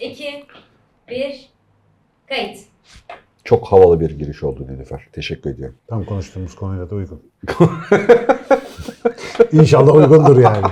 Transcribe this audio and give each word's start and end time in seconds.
2, 0.00 0.44
1, 1.08 1.50
kayıt. 2.28 2.58
Çok 3.44 3.66
havalı 3.66 4.00
bir 4.00 4.10
giriş 4.10 4.42
oldu 4.42 4.66
Nilüfer. 4.68 5.08
Teşekkür 5.12 5.50
ediyorum. 5.50 5.76
Tam 5.86 6.04
konuştuğumuz 6.04 6.54
konuyla 6.54 6.90
da 6.90 6.94
uygun. 6.94 7.22
İnşallah 9.52 9.94
uygundur 9.94 10.38
yani. 10.38 10.66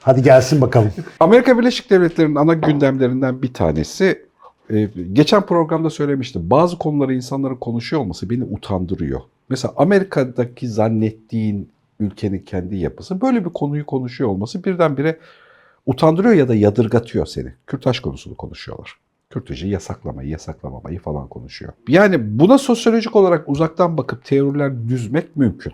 Hadi 0.00 0.22
gelsin 0.22 0.60
bakalım. 0.60 0.92
Amerika 1.20 1.58
Birleşik 1.58 1.90
Devletleri'nin 1.90 2.34
ana 2.34 2.54
gündemlerinden 2.54 3.42
bir 3.42 3.54
tanesi 3.54 4.26
e, 4.70 4.88
geçen 5.12 5.46
programda 5.46 5.90
söylemiştim. 5.90 6.50
Bazı 6.50 6.78
konuları 6.78 7.14
insanların 7.14 7.56
konuşuyor 7.56 8.02
olması 8.02 8.30
beni 8.30 8.44
utandırıyor. 8.44 9.20
Mesela 9.48 9.74
Amerika'daki 9.76 10.68
zannettiğin 10.68 11.70
ülkenin 12.00 12.38
kendi 12.38 12.76
yapısı 12.76 13.20
böyle 13.20 13.44
bir 13.44 13.50
konuyu 13.50 13.86
konuşuyor 13.86 14.30
olması 14.30 14.64
birdenbire 14.64 15.18
utandırıyor 15.86 16.34
ya 16.34 16.48
da 16.48 16.54
yadırgatıyor 16.54 17.26
seni. 17.26 17.54
Kürtaj 17.66 18.00
konusunu 18.00 18.36
konuşuyorlar. 18.36 18.94
Kürtajı 19.30 19.66
yasaklamayı, 19.66 20.28
yasaklamamayı 20.28 20.98
falan 20.98 21.28
konuşuyor. 21.28 21.72
Yani 21.88 22.38
buna 22.38 22.58
sosyolojik 22.58 23.16
olarak 23.16 23.48
uzaktan 23.48 23.96
bakıp 23.96 24.24
teoriler 24.24 24.88
düzmek 24.88 25.36
mümkün. 25.36 25.72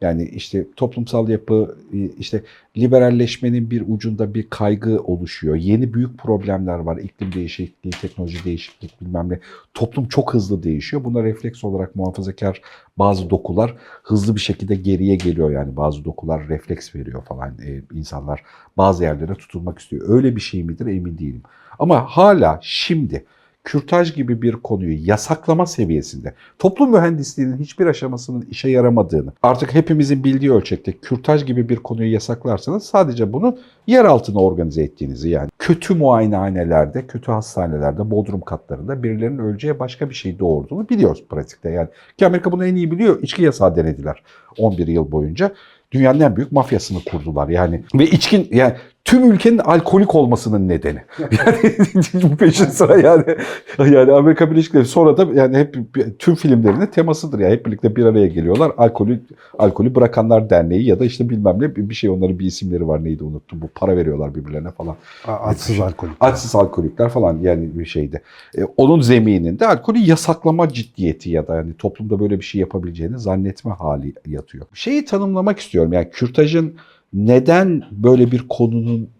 Yani 0.00 0.24
işte 0.28 0.66
toplumsal 0.76 1.28
yapı, 1.28 1.76
işte 2.18 2.42
liberalleşmenin 2.76 3.70
bir 3.70 3.84
ucunda 3.88 4.34
bir 4.34 4.50
kaygı 4.50 5.00
oluşuyor. 5.02 5.56
Yeni 5.56 5.94
büyük 5.94 6.18
problemler 6.18 6.78
var. 6.78 6.96
İklim 6.96 7.32
değişikliği, 7.32 7.90
teknoloji 7.90 8.44
değişiklik 8.44 9.00
bilmem 9.00 9.28
ne. 9.28 9.38
Toplum 9.74 10.08
çok 10.08 10.34
hızlı 10.34 10.62
değişiyor. 10.62 11.04
Buna 11.04 11.22
refleks 11.22 11.64
olarak 11.64 11.96
muhafazakar 11.96 12.62
bazı 12.98 13.30
dokular 13.30 13.74
hızlı 14.02 14.34
bir 14.34 14.40
şekilde 14.40 14.74
geriye 14.74 15.16
geliyor. 15.16 15.50
Yani 15.50 15.76
bazı 15.76 16.04
dokular 16.04 16.48
refleks 16.48 16.94
veriyor 16.94 17.24
falan. 17.24 17.54
Ee, 17.66 17.82
insanlar 17.94 18.42
bazı 18.76 19.04
yerlere 19.04 19.34
tutulmak 19.34 19.78
istiyor. 19.78 20.08
Öyle 20.08 20.36
bir 20.36 20.40
şey 20.40 20.64
midir 20.64 20.86
emin 20.86 21.18
değilim. 21.18 21.42
Ama 21.78 22.06
hala 22.06 22.58
şimdi 22.62 23.24
kürtaj 23.68 24.14
gibi 24.14 24.42
bir 24.42 24.52
konuyu 24.52 25.06
yasaklama 25.06 25.66
seviyesinde 25.66 26.34
toplum 26.58 26.90
mühendisliğinin 26.92 27.58
hiçbir 27.58 27.86
aşamasının 27.86 28.46
işe 28.50 28.70
yaramadığını 28.70 29.32
artık 29.42 29.74
hepimizin 29.74 30.24
bildiği 30.24 30.52
ölçekte 30.52 30.92
kürtaj 30.92 31.46
gibi 31.46 31.68
bir 31.68 31.76
konuyu 31.76 32.12
yasaklarsanız 32.12 32.82
sadece 32.82 33.32
bunun 33.32 33.58
yer 33.86 34.04
altına 34.04 34.38
organize 34.38 34.82
ettiğinizi 34.82 35.28
yani 35.28 35.50
kötü 35.58 35.94
muayenehanelerde, 35.94 37.06
kötü 37.06 37.32
hastanelerde, 37.32 38.10
bodrum 38.10 38.40
katlarında 38.40 39.02
birilerinin 39.02 39.38
öleceği 39.38 39.78
başka 39.78 40.10
bir 40.10 40.14
şey 40.14 40.38
doğurduğunu 40.38 40.88
biliyoruz 40.88 41.24
pratikte. 41.28 41.70
Yani 41.70 41.88
ki 42.18 42.26
Amerika 42.26 42.52
bunu 42.52 42.66
en 42.66 42.74
iyi 42.74 42.90
biliyor. 42.90 43.22
İçki 43.22 43.42
yasağı 43.42 43.76
denediler 43.76 44.22
11 44.58 44.86
yıl 44.86 45.12
boyunca. 45.12 45.52
Dünyanın 45.92 46.20
en 46.20 46.36
büyük 46.36 46.52
mafyasını 46.52 46.98
kurdular 47.10 47.48
yani. 47.48 47.84
Ve 47.94 48.06
içkin 48.06 48.48
yani 48.52 48.74
tüm 49.08 49.32
ülkenin 49.32 49.58
alkolik 49.58 50.14
olmasının 50.14 50.68
nedeni. 50.68 51.02
Yani 51.18 51.58
bu 52.22 52.36
peşin 52.36 52.64
sıra 52.64 52.98
yani. 52.98 53.24
Yani 53.78 54.12
Amerika 54.12 54.50
Birleşik 54.50 54.74
Devletleri 54.74 54.88
sonra 54.88 55.16
da 55.16 55.40
yani 55.40 55.56
hep 55.56 55.76
tüm 56.18 56.34
filmlerinin 56.34 56.86
temasıdır 56.86 57.38
yani 57.38 57.52
hep 57.52 57.66
birlikte 57.66 57.96
bir 57.96 58.04
araya 58.04 58.26
geliyorlar. 58.26 58.72
Alkolü 58.78 59.20
alkolü 59.58 59.94
bırakanlar 59.94 60.50
derneği 60.50 60.84
ya 60.84 61.00
da 61.00 61.04
işte 61.04 61.28
bilmem 61.28 61.56
ne 61.60 61.76
bir 61.76 61.94
şey 61.94 62.10
onların 62.10 62.38
bir 62.38 62.46
isimleri 62.46 62.88
var 62.88 63.04
neydi 63.04 63.24
unuttum. 63.24 63.60
Bu 63.62 63.68
para 63.74 63.96
veriyorlar 63.96 64.34
birbirlerine 64.34 64.70
falan. 64.70 64.96
Açsız 65.26 65.80
alkol. 65.80 66.08
Açsız 66.20 66.54
alkolikler 66.54 67.08
falan 67.08 67.38
yani 67.42 67.78
bir 67.78 67.86
şeydi. 67.86 68.22
E, 68.58 68.64
onun 68.64 69.00
zemininde 69.00 69.66
alkolü 69.66 69.98
yasaklama 69.98 70.68
ciddiyeti 70.68 71.30
ya 71.30 71.48
da 71.48 71.56
yani 71.56 71.74
toplumda 71.74 72.20
böyle 72.20 72.38
bir 72.38 72.44
şey 72.44 72.60
yapabileceğini 72.60 73.18
zannetme 73.18 73.72
hali 73.72 74.12
yatıyor. 74.26 74.66
Şeyi 74.74 75.04
tanımlamak 75.04 75.58
istiyorum 75.58 75.92
yani 75.92 76.10
kürtajın 76.10 76.74
neden 77.12 77.82
böyle 77.92 78.32
bir 78.32 78.48
konunun 78.48 79.10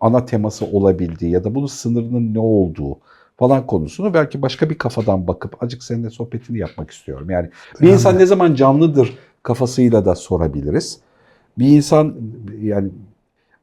ana 0.00 0.24
teması 0.24 0.66
olabildiği 0.66 1.30
ya 1.30 1.44
da 1.44 1.54
bunun 1.54 1.66
sınırının 1.66 2.34
ne 2.34 2.38
olduğu 2.38 2.98
falan 3.36 3.66
konusunu 3.66 4.14
belki 4.14 4.42
başka 4.42 4.70
bir 4.70 4.78
kafadan 4.78 5.26
bakıp 5.26 5.62
acık 5.62 5.82
seninle 5.82 6.10
sohbetini 6.10 6.58
yapmak 6.58 6.90
istiyorum. 6.90 7.30
Yani 7.30 7.50
bir 7.80 7.88
insan 7.88 8.18
ne 8.18 8.26
zaman 8.26 8.54
canlıdır 8.54 9.18
kafasıyla 9.42 10.04
da 10.04 10.14
sorabiliriz. 10.14 11.00
Bir 11.58 11.68
insan 11.68 12.14
yani 12.60 12.90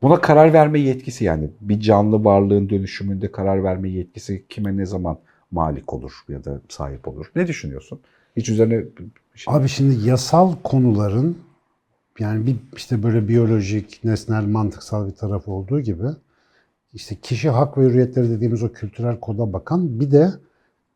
buna 0.01 0.21
karar 0.21 0.53
verme 0.53 0.79
yetkisi 0.79 1.25
yani 1.25 1.49
bir 1.61 1.79
canlı 1.79 2.23
varlığın 2.23 2.69
dönüşümünde 2.69 3.31
karar 3.31 3.63
verme 3.63 3.89
yetkisi 3.89 4.45
kime 4.49 4.77
ne 4.77 4.85
zaman 4.85 5.17
malik 5.51 5.93
olur 5.93 6.11
ya 6.29 6.45
da 6.45 6.61
sahip 6.69 7.07
olur. 7.07 7.25
Ne 7.35 7.47
düşünüyorsun? 7.47 7.99
Hiç 8.37 8.49
üzerine 8.49 8.83
şey... 9.35 9.53
Abi 9.53 9.69
şimdi 9.69 10.09
yasal 10.09 10.55
konuların 10.63 11.37
yani 12.19 12.47
bir 12.47 12.55
işte 12.75 13.03
böyle 13.03 13.27
biyolojik, 13.27 14.03
nesnel, 14.03 14.45
mantıksal 14.45 15.07
bir 15.07 15.15
tarafı 15.15 15.51
olduğu 15.51 15.79
gibi 15.79 16.07
işte 16.93 17.15
kişi 17.15 17.49
hak 17.49 17.77
ve 17.77 17.83
hürriyetleri 17.83 18.29
dediğimiz 18.29 18.63
o 18.63 18.71
kültürel 18.71 19.19
koda 19.19 19.53
bakan 19.53 19.99
bir 19.99 20.11
de 20.11 20.31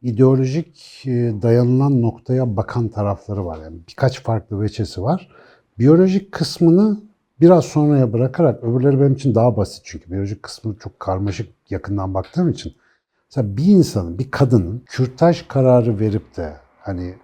ideolojik 0.02 1.04
e, 1.06 1.12
dayanılan 1.42 2.02
noktaya 2.02 2.58
bakan 2.58 2.88
tarafları 2.88 3.46
var. 3.46 3.60
Yani 3.64 3.78
birkaç 3.90 4.24
farklı 4.24 4.62
veçesi 4.62 5.02
var. 5.02 5.30
Biyolojik 5.80 6.32
kısmını 6.32 7.02
biraz 7.42 7.66
sonraya 7.66 8.14
bırakarak 8.14 8.64
öbürleri 8.64 9.00
benim 9.00 9.14
için 9.14 9.36
daha 9.36 9.58
basit 9.58 9.82
çünkü 9.86 10.12
biyolojik 10.12 10.44
kısmı 10.44 10.76
çok 10.80 11.00
karmaşık 11.00 11.50
yakından 11.70 12.14
baktığım 12.14 12.50
için. 12.50 12.74
Mesela 13.30 13.58
bir 13.58 13.66
insanın, 13.66 14.20
bir 14.20 14.32
kadının 14.32 14.84
kürtaj 14.86 15.48
kararı 15.48 16.00
verip 16.00 16.38
de 16.38 16.54
hani 16.80 17.16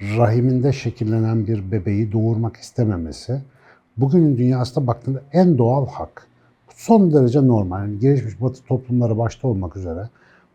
rahiminde 0.00 0.72
şekillenen 0.72 1.46
bir 1.46 1.72
bebeği 1.72 2.12
doğurmak 2.12 2.56
istememesi 2.56 3.40
bugünün 3.96 4.38
dünyasında 4.38 4.86
baktığında 4.86 5.22
en 5.32 5.58
doğal 5.58 5.86
hak. 5.86 6.26
Son 6.74 7.12
derece 7.12 7.46
normal. 7.46 7.80
Yani 7.80 7.98
gelişmiş 7.98 8.40
batı 8.40 8.64
toplumları 8.64 9.18
başta 9.18 9.48
olmak 9.48 9.76
üzere 9.76 10.08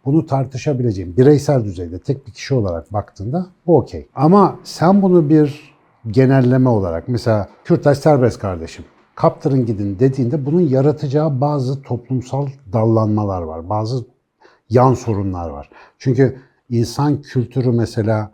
bunu 0.06 0.26
tartışabileceğim 0.26 1.18
bireysel 1.18 1.64
düzeyde 1.64 2.00
tek 2.00 2.28
bir 2.28 2.32
kişi 2.32 2.54
olarak 2.54 2.94
baktığında 2.94 3.48
bu 3.68 3.78
okey. 3.78 4.08
Ama 4.16 4.60
sen 4.64 5.02
bunu 5.02 5.30
bir 5.30 5.76
genelleme 6.08 6.70
olarak 6.70 7.08
mesela 7.08 7.50
Kürtaj 7.64 7.98
serbest 7.98 8.40
kardeşim 8.40 8.86
kaptırın 9.16 9.66
gidin 9.66 10.00
dediğinde 10.00 10.46
bunun 10.46 10.62
yaratacağı 10.62 11.42
bazı 11.42 11.82
toplumsal 11.82 12.48
dallanmalar 12.74 13.42
var. 13.42 13.70
Bazı 13.70 14.06
yan 14.70 14.94
sorunlar 14.94 15.50
var. 15.50 15.70
Çünkü 15.98 16.38
insan 16.70 17.22
kültürü 17.22 17.72
mesela 17.72 18.32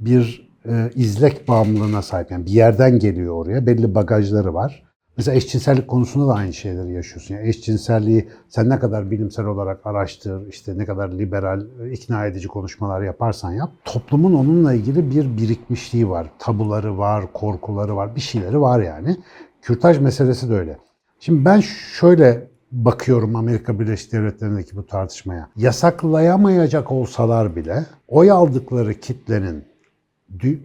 bir 0.00 0.48
e, 0.68 0.90
izlek 0.94 1.48
bağımlılığına 1.48 2.02
sahip. 2.02 2.30
Yani 2.30 2.46
bir 2.46 2.50
yerden 2.50 2.98
geliyor 2.98 3.34
oraya. 3.34 3.66
Belli 3.66 3.94
bagajları 3.94 4.54
var. 4.54 4.84
Mesela 5.16 5.34
eşcinsellik 5.34 5.88
konusunda 5.88 6.28
da 6.28 6.34
aynı 6.34 6.52
şeyleri 6.52 6.92
yaşıyorsun. 6.92 7.34
Yani 7.34 7.48
eşcinselliği 7.48 8.28
sen 8.48 8.68
ne 8.68 8.78
kadar 8.78 9.10
bilimsel 9.10 9.46
olarak 9.46 9.86
araştır, 9.86 10.48
işte 10.48 10.78
ne 10.78 10.84
kadar 10.84 11.08
liberal, 11.12 11.60
ikna 11.92 12.26
edici 12.26 12.48
konuşmalar 12.48 13.02
yaparsan 13.02 13.52
yap. 13.52 13.70
Toplumun 13.84 14.34
onunla 14.34 14.74
ilgili 14.74 15.10
bir 15.10 15.36
birikmişliği 15.36 16.08
var. 16.08 16.30
Tabuları 16.38 16.98
var, 16.98 17.32
korkuları 17.32 17.96
var, 17.96 18.16
bir 18.16 18.20
şeyleri 18.20 18.60
var 18.60 18.80
yani. 18.80 19.16
Kürtaj 19.62 19.98
meselesi 19.98 20.50
de 20.50 20.54
öyle. 20.54 20.78
Şimdi 21.20 21.44
ben 21.44 21.60
şöyle 22.00 22.48
bakıyorum 22.72 23.36
Amerika 23.36 23.80
Birleşik 23.80 24.12
Devletleri'ndeki 24.12 24.76
bu 24.76 24.86
tartışmaya. 24.86 25.48
Yasaklayamayacak 25.56 26.92
olsalar 26.92 27.56
bile 27.56 27.86
oy 28.08 28.30
aldıkları 28.30 28.94
kitlenin 28.94 29.64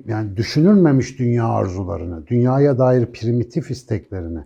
yani 0.07 0.37
düşünülmemiş 0.37 1.19
dünya 1.19 1.47
arzularını, 1.47 2.27
dünyaya 2.27 2.77
dair 2.77 3.05
primitif 3.05 3.71
isteklerini 3.71 4.39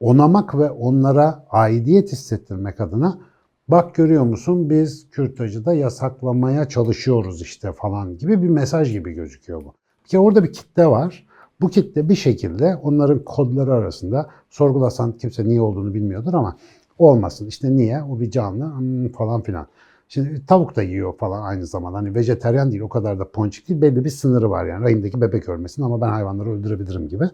onamak 0.00 0.58
ve 0.58 0.70
onlara 0.70 1.44
aidiyet 1.50 2.12
hissettirmek 2.12 2.80
adına 2.80 3.18
bak 3.68 3.94
görüyor 3.94 4.24
musun 4.24 4.70
biz 4.70 5.10
kürtajı 5.10 5.70
yasaklamaya 5.70 6.68
çalışıyoruz 6.68 7.42
işte 7.42 7.72
falan 7.72 8.18
gibi 8.18 8.42
bir 8.42 8.48
mesaj 8.48 8.92
gibi 8.92 9.12
gözüküyor 9.12 9.64
bu. 9.64 9.74
Bir 10.04 10.08
kere 10.08 10.20
orada 10.20 10.44
bir 10.44 10.52
kitle 10.52 10.86
var. 10.86 11.26
Bu 11.60 11.68
kitle 11.68 12.08
bir 12.08 12.14
şekilde 12.14 12.76
onların 12.76 13.24
kodları 13.24 13.72
arasında 13.72 14.30
sorgulasan 14.50 15.12
kimse 15.12 15.44
niye 15.44 15.60
olduğunu 15.60 15.94
bilmiyordur 15.94 16.34
ama 16.34 16.56
olmasın. 16.98 17.46
İşte 17.46 17.76
niye? 17.76 18.02
O 18.02 18.20
bir 18.20 18.30
canlı 18.30 18.78
hmm, 18.78 19.08
falan 19.08 19.42
filan. 19.42 19.66
Şimdi 20.14 20.46
tavuk 20.46 20.76
da 20.76 20.82
yiyor 20.82 21.16
falan 21.18 21.42
aynı 21.42 21.66
zamanda. 21.66 21.98
Hani 21.98 22.14
vejeteryan 22.14 22.70
değil 22.70 22.82
o 22.82 22.88
kadar 22.88 23.18
da 23.18 23.30
ponçik 23.30 23.68
değil. 23.68 23.82
Belli 23.82 24.04
bir 24.04 24.10
sınırı 24.10 24.50
var 24.50 24.64
yani. 24.64 24.84
Rahimdeki 24.84 25.20
bebek 25.20 25.48
ölmesin 25.48 25.82
ama 25.82 26.00
ben 26.00 26.08
hayvanları 26.08 26.50
öldürebilirim 26.50 27.08
gibi. 27.08 27.24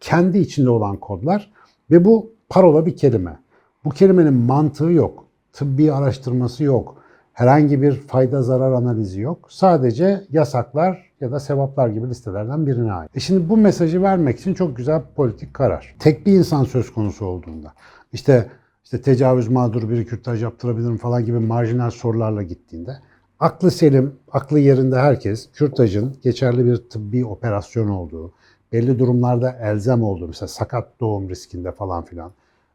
Kendi 0.00 0.38
içinde 0.38 0.70
olan 0.70 0.96
kodlar 0.96 1.52
ve 1.90 2.04
bu 2.04 2.30
parola 2.48 2.86
bir 2.86 2.96
kelime. 2.96 3.38
Bu 3.84 3.90
kelimenin 3.90 4.34
mantığı 4.34 4.84
yok. 4.92 5.24
Tıbbi 5.52 5.92
araştırması 5.92 6.64
yok. 6.64 7.02
Herhangi 7.32 7.82
bir 7.82 7.92
fayda 7.92 8.42
zarar 8.42 8.72
analizi 8.72 9.20
yok. 9.20 9.46
Sadece 9.48 10.24
yasaklar 10.30 11.12
ya 11.20 11.32
da 11.32 11.40
sevaplar 11.40 11.88
gibi 11.88 12.08
listelerden 12.08 12.66
birine 12.66 12.92
ait. 12.92 13.16
E 13.16 13.20
şimdi 13.20 13.48
bu 13.48 13.56
mesajı 13.56 14.02
vermek 14.02 14.40
için 14.40 14.54
çok 14.54 14.76
güzel 14.76 15.02
politik 15.16 15.54
karar. 15.54 15.94
Tek 15.98 16.26
bir 16.26 16.32
insan 16.32 16.64
söz 16.64 16.92
konusu 16.92 17.26
olduğunda. 17.26 17.72
İşte 18.12 18.46
işte 18.88 19.02
tecavüz 19.02 19.48
mağduru 19.48 19.90
biri 19.90 20.06
kürtaj 20.06 20.42
yaptırabilirim 20.42 20.96
falan 20.96 21.24
gibi 21.24 21.38
marjinal 21.38 21.90
sorularla 21.90 22.42
gittiğinde 22.42 22.98
aklı 23.40 23.70
selim, 23.70 24.14
aklı 24.32 24.58
yerinde 24.58 24.98
herkes 24.98 25.48
kürtajın 25.52 26.16
geçerli 26.22 26.66
bir 26.66 26.76
tıbbi 26.76 27.26
operasyon 27.26 27.88
olduğu, 27.88 28.32
belli 28.72 28.98
durumlarda 28.98 29.58
elzem 29.62 30.02
olduğu, 30.02 30.28
mesela 30.28 30.48
sakat 30.48 31.00
doğum 31.00 31.30
riskinde 31.30 31.72
falan 31.72 32.04
filan 32.04 32.32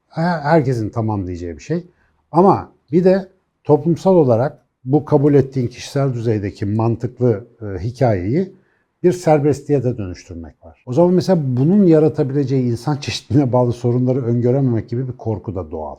herkesin 0.09 0.89
tamam 0.89 1.27
diyeceği 1.27 1.57
bir 1.57 1.63
şey. 1.63 1.87
Ama 2.31 2.71
bir 2.91 3.03
de 3.03 3.29
toplumsal 3.63 4.15
olarak 4.15 4.65
bu 4.85 5.05
kabul 5.05 5.33
ettiğin 5.33 5.67
kişisel 5.67 6.13
düzeydeki 6.13 6.65
mantıklı 6.65 7.47
e, 7.61 7.79
hikayeyi 7.79 8.53
bir 9.03 9.11
serbestliğe 9.11 9.83
de 9.83 9.97
dönüştürmek 9.97 10.65
var. 10.65 10.83
O 10.85 10.93
zaman 10.93 11.13
mesela 11.13 11.41
bunun 11.57 11.85
yaratabileceği 11.85 12.71
insan 12.71 12.97
çeşitliliğine 12.97 13.53
bağlı 13.53 13.73
sorunları 13.73 14.25
öngörememek 14.25 14.89
gibi 14.89 15.07
bir 15.07 15.17
korku 15.17 15.55
da 15.55 15.71
doğal. 15.71 15.95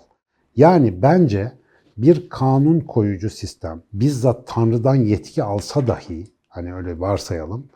Yani 0.57 1.03
bence 1.03 1.53
bir 1.97 2.29
kanun 2.29 2.81
koyucu 2.81 3.31
sistem 3.31 3.83
bizzat 3.93 4.47
Tanrı'dan 4.47 4.95
yetki 4.95 5.43
alsa 5.43 5.87
dahi 5.87 6.25
hani 6.49 6.75
öyle 6.75 7.01
varsayalım 7.01 7.67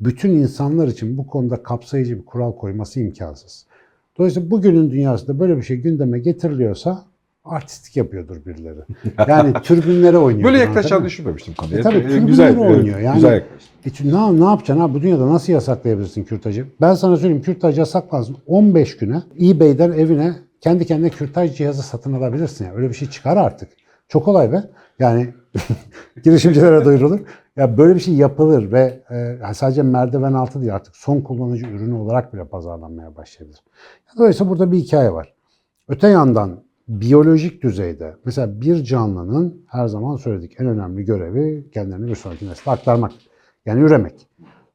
bütün 0.00 0.30
insanlar 0.30 0.88
için 0.88 1.18
bu 1.18 1.26
konuda 1.26 1.62
kapsayıcı 1.62 2.18
bir 2.18 2.24
kural 2.24 2.52
koyması 2.52 3.00
imkansız. 3.00 3.66
Dolayısıyla 4.18 4.50
bugünün 4.50 4.90
dünyasında 4.90 5.40
böyle 5.40 5.56
bir 5.56 5.62
şey 5.62 5.76
gündeme 5.76 6.18
getiriliyorsa 6.18 7.04
artistik 7.44 7.96
yapıyordur 7.96 8.46
birileri. 8.46 8.78
Yani 9.28 9.52
türbünlere 9.62 10.18
oynuyor. 10.18 10.44
Böyle 10.44 10.58
yaklaşacağını 10.58 11.04
düşünmemiştim 11.04 11.54
konuya. 11.54 11.78
E 11.78 11.82
tabii, 11.82 12.02
tribünler 12.02 12.26
güzel, 12.26 12.58
oynuyor. 12.58 12.98
Yani- 12.98 13.14
güzel 13.14 13.32
yaklaştın. 13.32 14.08
E 14.10 14.12
ne, 14.12 14.40
ne 14.40 14.44
yapacaksın 14.44 14.80
ha? 14.82 14.94
Bu 14.94 15.02
dünyada 15.02 15.26
nasıl 15.26 15.52
yasaklayabilirsin 15.52 16.24
kürtajı? 16.24 16.66
Ben 16.80 16.94
sana 16.94 17.16
söyleyeyim 17.16 17.42
kürtaj 17.42 17.78
yasaklansın. 17.78 18.36
15 18.46 18.96
güne 18.96 19.22
eBay'den 19.40 19.92
evine 19.92 20.34
kendi 20.60 20.86
kendine 20.86 21.10
kürtaj 21.10 21.56
cihazı 21.56 21.82
satın 21.82 22.12
alabilirsin. 22.12 22.64
Yani. 22.64 22.76
Öyle 22.76 22.88
bir 22.88 22.94
şey 22.94 23.10
çıkar 23.10 23.36
artık. 23.36 23.68
Çok 24.08 24.24
kolay 24.24 24.52
be. 24.52 24.64
Yani 24.98 25.34
girişimcilere 26.24 26.84
duyurulur. 26.84 27.20
Ya 27.56 27.78
böyle 27.78 27.94
bir 27.94 28.00
şey 28.00 28.14
yapılır 28.14 28.72
ve 28.72 29.02
e, 29.10 29.54
sadece 29.54 29.82
merdiven 29.82 30.32
altı 30.32 30.60
değil 30.60 30.74
artık 30.74 30.96
son 30.96 31.20
kullanıcı 31.20 31.66
ürünü 31.66 31.94
olarak 31.94 32.34
bile 32.34 32.44
pazarlanmaya 32.44 33.16
başlayabilir. 33.16 33.60
Dolayısıyla 34.18 34.50
burada 34.50 34.72
bir 34.72 34.76
hikaye 34.76 35.12
var. 35.12 35.34
Öte 35.88 36.08
yandan 36.08 36.60
biyolojik 37.00 37.62
düzeyde 37.62 38.16
mesela 38.24 38.60
bir 38.60 38.84
canlının 38.84 39.64
her 39.68 39.86
zaman 39.86 40.16
söyledik 40.16 40.60
en 40.60 40.66
önemli 40.66 41.04
görevi 41.04 41.70
kendilerini 41.70 42.06
bir 42.06 42.14
sonraki 42.14 42.48
nesle 42.48 42.72
aktarmak. 42.72 43.12
Yani 43.66 43.80
üremek. 43.80 44.28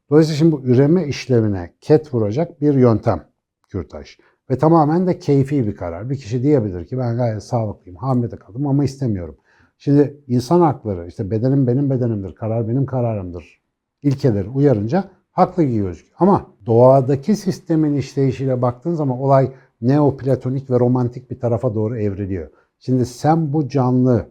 Dolayısıyla 0.09 0.37
şimdi 0.37 0.51
bu 0.51 0.61
üreme 0.61 1.07
işlevine 1.07 1.73
ket 1.81 2.13
vuracak 2.13 2.61
bir 2.61 2.73
yöntem 2.73 3.23
kürtaj. 3.69 4.17
Ve 4.49 4.57
tamamen 4.57 5.07
de 5.07 5.19
keyfi 5.19 5.67
bir 5.67 5.75
karar. 5.75 6.09
Bir 6.09 6.15
kişi 6.15 6.43
diyebilir 6.43 6.87
ki 6.87 6.97
ben 6.97 7.17
gayet 7.17 7.43
sağlıklıyım, 7.43 7.97
hamile 7.97 8.35
kaldım 8.35 8.67
ama 8.67 8.83
istemiyorum. 8.83 9.37
Şimdi 9.77 10.23
insan 10.27 10.61
hakları, 10.61 11.07
işte 11.07 11.31
bedenim 11.31 11.67
benim 11.67 11.89
bedenimdir, 11.89 12.35
karar 12.35 12.67
benim 12.67 12.85
kararımdır 12.85 13.61
ilkeleri 14.03 14.49
uyarınca 14.49 15.03
haklı 15.31 15.63
gibi 15.63 15.77
gözüküyor. 15.77 16.15
Ama 16.19 16.47
doğadaki 16.65 17.35
sistemin 17.35 17.93
işleyişiyle 17.93 18.61
baktığın 18.61 18.93
zaman 18.93 19.19
olay 19.19 19.51
neoplatonik 19.81 20.69
ve 20.69 20.79
romantik 20.79 21.31
bir 21.31 21.39
tarafa 21.39 21.75
doğru 21.75 21.97
evriliyor. 21.97 22.49
Şimdi 22.79 23.05
sen 23.05 23.53
bu 23.53 23.69
canlı 23.69 24.25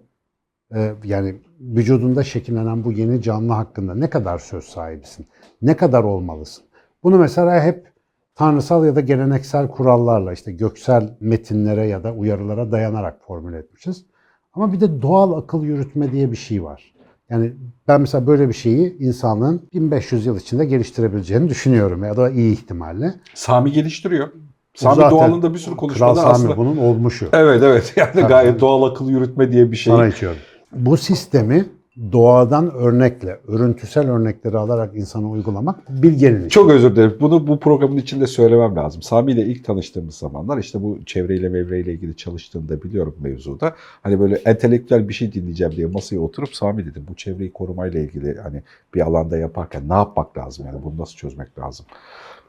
e, 0.75 0.93
yani 1.05 1.37
vücudunda 1.61 2.25
şekillenen 2.25 2.85
bu 2.85 2.93
yeni 2.93 3.23
canlı 3.23 3.53
hakkında 3.53 3.95
ne 3.95 4.11
kadar 4.11 4.39
söz 4.39 4.65
sahibisin? 4.65 5.27
Ne 5.63 5.77
kadar 5.77 6.05
olmalısın? 6.05 6.65
Bunu 7.03 7.19
mesela 7.19 7.63
hep 7.63 7.93
tanrısal 8.35 8.85
ya 8.85 8.97
da 8.97 9.01
geleneksel 9.01 9.69
kurallarla 9.69 10.33
işte 10.33 10.53
göksel 10.53 11.17
metinlere 11.21 11.87
ya 11.87 12.05
da 12.05 12.13
uyarılara 12.13 12.73
dayanarak 12.73 13.21
formüle 13.27 13.59
etmişiz. 13.59 14.07
Ama 14.53 14.73
bir 14.73 14.81
de 14.81 15.03
doğal 15.03 15.33
akıl 15.33 15.65
yürütme 15.65 16.13
diye 16.13 16.33
bir 16.33 16.37
şey 16.37 16.65
var. 16.65 16.95
Yani 17.31 17.53
ben 17.89 18.01
mesela 18.01 18.27
böyle 18.27 18.49
bir 18.49 18.55
şeyi 18.55 18.99
insanlığın 18.99 19.69
1500 19.75 20.27
yıl 20.27 20.37
içinde 20.37 20.65
geliştirebileceğini 20.65 21.49
düşünüyorum 21.49 22.05
ya 22.05 22.17
da 22.17 22.31
iyi 22.31 22.53
ihtimalle. 22.53 23.15
Sami 23.35 23.73
geliştiriyor. 23.73 24.29
Sami 24.77 24.97
zaten 24.97 25.11
doğalında 25.11 25.55
bir 25.55 25.59
sürü 25.59 25.75
Kral 25.75 25.77
konuşmada 25.77 26.15
Sami 26.15 26.29
aslında. 26.29 26.57
bunun 26.57 26.77
olmuşu. 26.77 27.29
Evet 27.33 27.63
evet 27.63 27.93
yani 27.97 28.29
gayet 28.29 28.61
doğal 28.61 28.83
akıl 28.83 29.11
yürütme 29.11 29.53
diye 29.53 29.73
bir 29.73 29.77
şey. 29.77 29.95
Sana 29.95 30.07
içiyorum. 30.07 30.39
Bu 30.73 30.97
sistemi 30.97 31.67
doğadan 32.13 32.75
örnekle, 32.75 33.41
örüntüsel 33.49 34.11
örnekleri 34.11 34.59
alarak 34.59 34.97
insana 34.97 35.31
uygulamak 35.31 36.03
bilgenin 36.03 36.41
işi. 36.41 36.49
Çok 36.49 36.71
özür 36.71 36.97
dilerim. 36.97 37.17
Bunu 37.21 37.47
bu 37.47 37.61
programın 37.61 37.97
içinde 37.97 38.27
söylemem 38.27 38.77
lazım. 38.77 39.03
Sami 39.03 39.33
ile 39.33 39.47
ilk 39.47 39.65
tanıştığımız 39.65 40.15
zamanlar 40.15 40.59
işte 40.59 40.83
bu 40.83 40.99
çevreyle 41.07 41.49
mevreyle 41.49 41.93
ilgili 41.93 42.17
çalıştığını 42.17 42.69
da 42.69 42.83
biliyorum 42.83 43.15
mevzuda. 43.21 43.75
Hani 44.03 44.21
böyle 44.21 44.35
entelektüel 44.35 45.09
bir 45.09 45.15
şey 45.15 45.33
dinleyeceğim 45.33 45.73
diye 45.73 45.87
masaya 45.87 46.19
oturup 46.19 46.57
Sami 46.57 46.87
dedim 46.87 47.07
bu 47.09 47.15
çevreyi 47.15 47.53
korumayla 47.53 48.01
ilgili 48.01 48.39
hani 48.41 48.63
bir 48.95 49.01
alanda 49.01 49.37
yaparken 49.37 49.89
ne 49.89 49.95
yapmak 49.95 50.39
lazım 50.39 50.67
yani 50.67 50.79
bunu 50.85 50.99
nasıl 50.99 51.15
çözmek 51.15 51.59
lazım? 51.59 51.87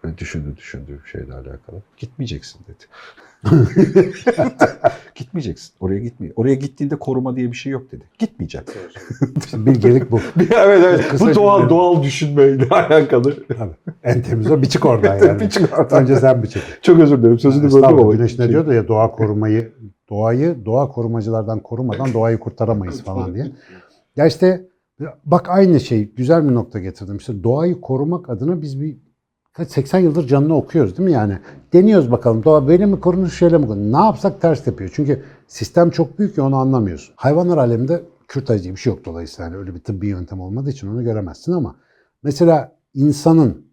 Böyle 0.04 0.18
düşündü 0.18 0.58
düşündü 0.58 1.00
şeyle 1.12 1.34
alakalı. 1.34 1.82
Gitmeyeceksin 1.98 2.60
dedi. 2.68 2.84
Gitmeyeceksin. 5.16 5.74
Oraya 5.80 6.00
gitmeye. 6.00 6.34
Oraya 6.36 6.56
gittiğinde 6.56 6.96
koruma 6.96 7.36
diye 7.36 7.52
bir 7.52 7.58
şey 7.58 7.72
yok 7.72 7.92
dedi. 7.92 8.04
Gitmeyeceksin. 8.20 8.76
İşte 9.38 9.66
bilgelik 9.66 10.12
bu. 10.12 10.20
evet 10.40 10.84
evet. 10.86 11.08
Kısa 11.10 11.26
Bu 11.28 11.36
doğal 11.36 11.58
cümle. 11.60 11.70
doğal 11.70 12.04
düşünmeyle 12.04 12.66
alakalı. 12.70 13.48
Tabii. 13.48 13.74
En 14.04 14.22
temiz 14.22 14.52
o. 14.52 14.62
Bir 14.62 14.68
çık 14.70 14.86
oradan 14.86 15.18
yani. 15.28 15.40
Bir 15.40 15.50
çık 15.50 15.80
oradan. 15.80 16.02
Önce 16.02 16.16
sen 16.16 16.44
bir 16.44 16.48
çık. 16.48 16.64
Çok 16.82 17.00
özür 17.00 17.18
dilerim. 17.18 17.40
Sözünü 17.40 17.64
böldüm 17.64 17.78
Estağfurullah. 17.78 18.04
ama. 18.04 18.16
Güneş 18.16 18.40
ne 18.40 18.50
diyordu 18.50 18.74
ya 18.74 18.88
doğa 18.88 19.12
korumayı, 19.12 19.74
doğayı 20.10 20.66
doğa 20.66 20.88
korumacılardan 20.88 21.60
korumadan 21.60 22.14
doğayı 22.14 22.38
kurtaramayız 22.40 23.04
falan 23.04 23.36
diye. 23.36 23.52
Ya 24.16 24.26
işte 24.26 24.66
bak 25.26 25.50
aynı 25.50 25.80
şey 25.80 26.12
güzel 26.16 26.50
bir 26.50 26.54
nokta 26.56 26.80
getirdim. 26.80 27.18
İşte 27.18 27.44
doğayı 27.44 27.82
korumak 27.82 28.30
adına 28.30 28.62
biz 28.62 28.82
bir 28.82 28.98
kaç 29.58 29.72
80 29.72 30.00
yıldır 30.00 30.28
canını 30.28 30.56
okuyoruz 30.56 30.98
değil 30.98 31.10
mi 31.10 31.14
yani? 31.14 31.40
Deniyoruz 31.74 32.12
bakalım 32.12 32.44
doğa 32.44 32.68
böyle 32.68 32.86
mi 32.86 33.00
korunur 33.00 33.30
şöyle 33.30 33.58
mi 33.58 33.68
korunur? 33.68 33.94
Ne 33.94 34.06
yapsak 34.06 34.42
ters 34.42 34.68
yapıyor. 34.68 34.92
Çünkü 34.94 35.24
sistem 35.48 35.90
çok 35.90 36.20
büyük 36.20 36.38
ya 36.38 36.44
onu 36.44 36.56
anlamıyorsun. 36.56 37.14
Hayvanlar 37.18 37.58
aleminde 37.58 38.04
kürtaj 38.28 38.64
diye 38.64 38.74
bir 38.74 38.80
şey 38.80 38.94
yok 38.94 39.06
dolayısıyla. 39.06 39.46
Yani 39.46 39.58
öyle 39.58 39.76
bir 39.76 39.80
tıbbi 39.80 40.08
yöntem 40.08 40.40
olmadığı 40.40 40.70
için 40.70 40.88
onu 40.88 41.04
göremezsin 41.04 41.52
ama 41.52 41.76
mesela 42.24 42.76
insanın 42.94 43.68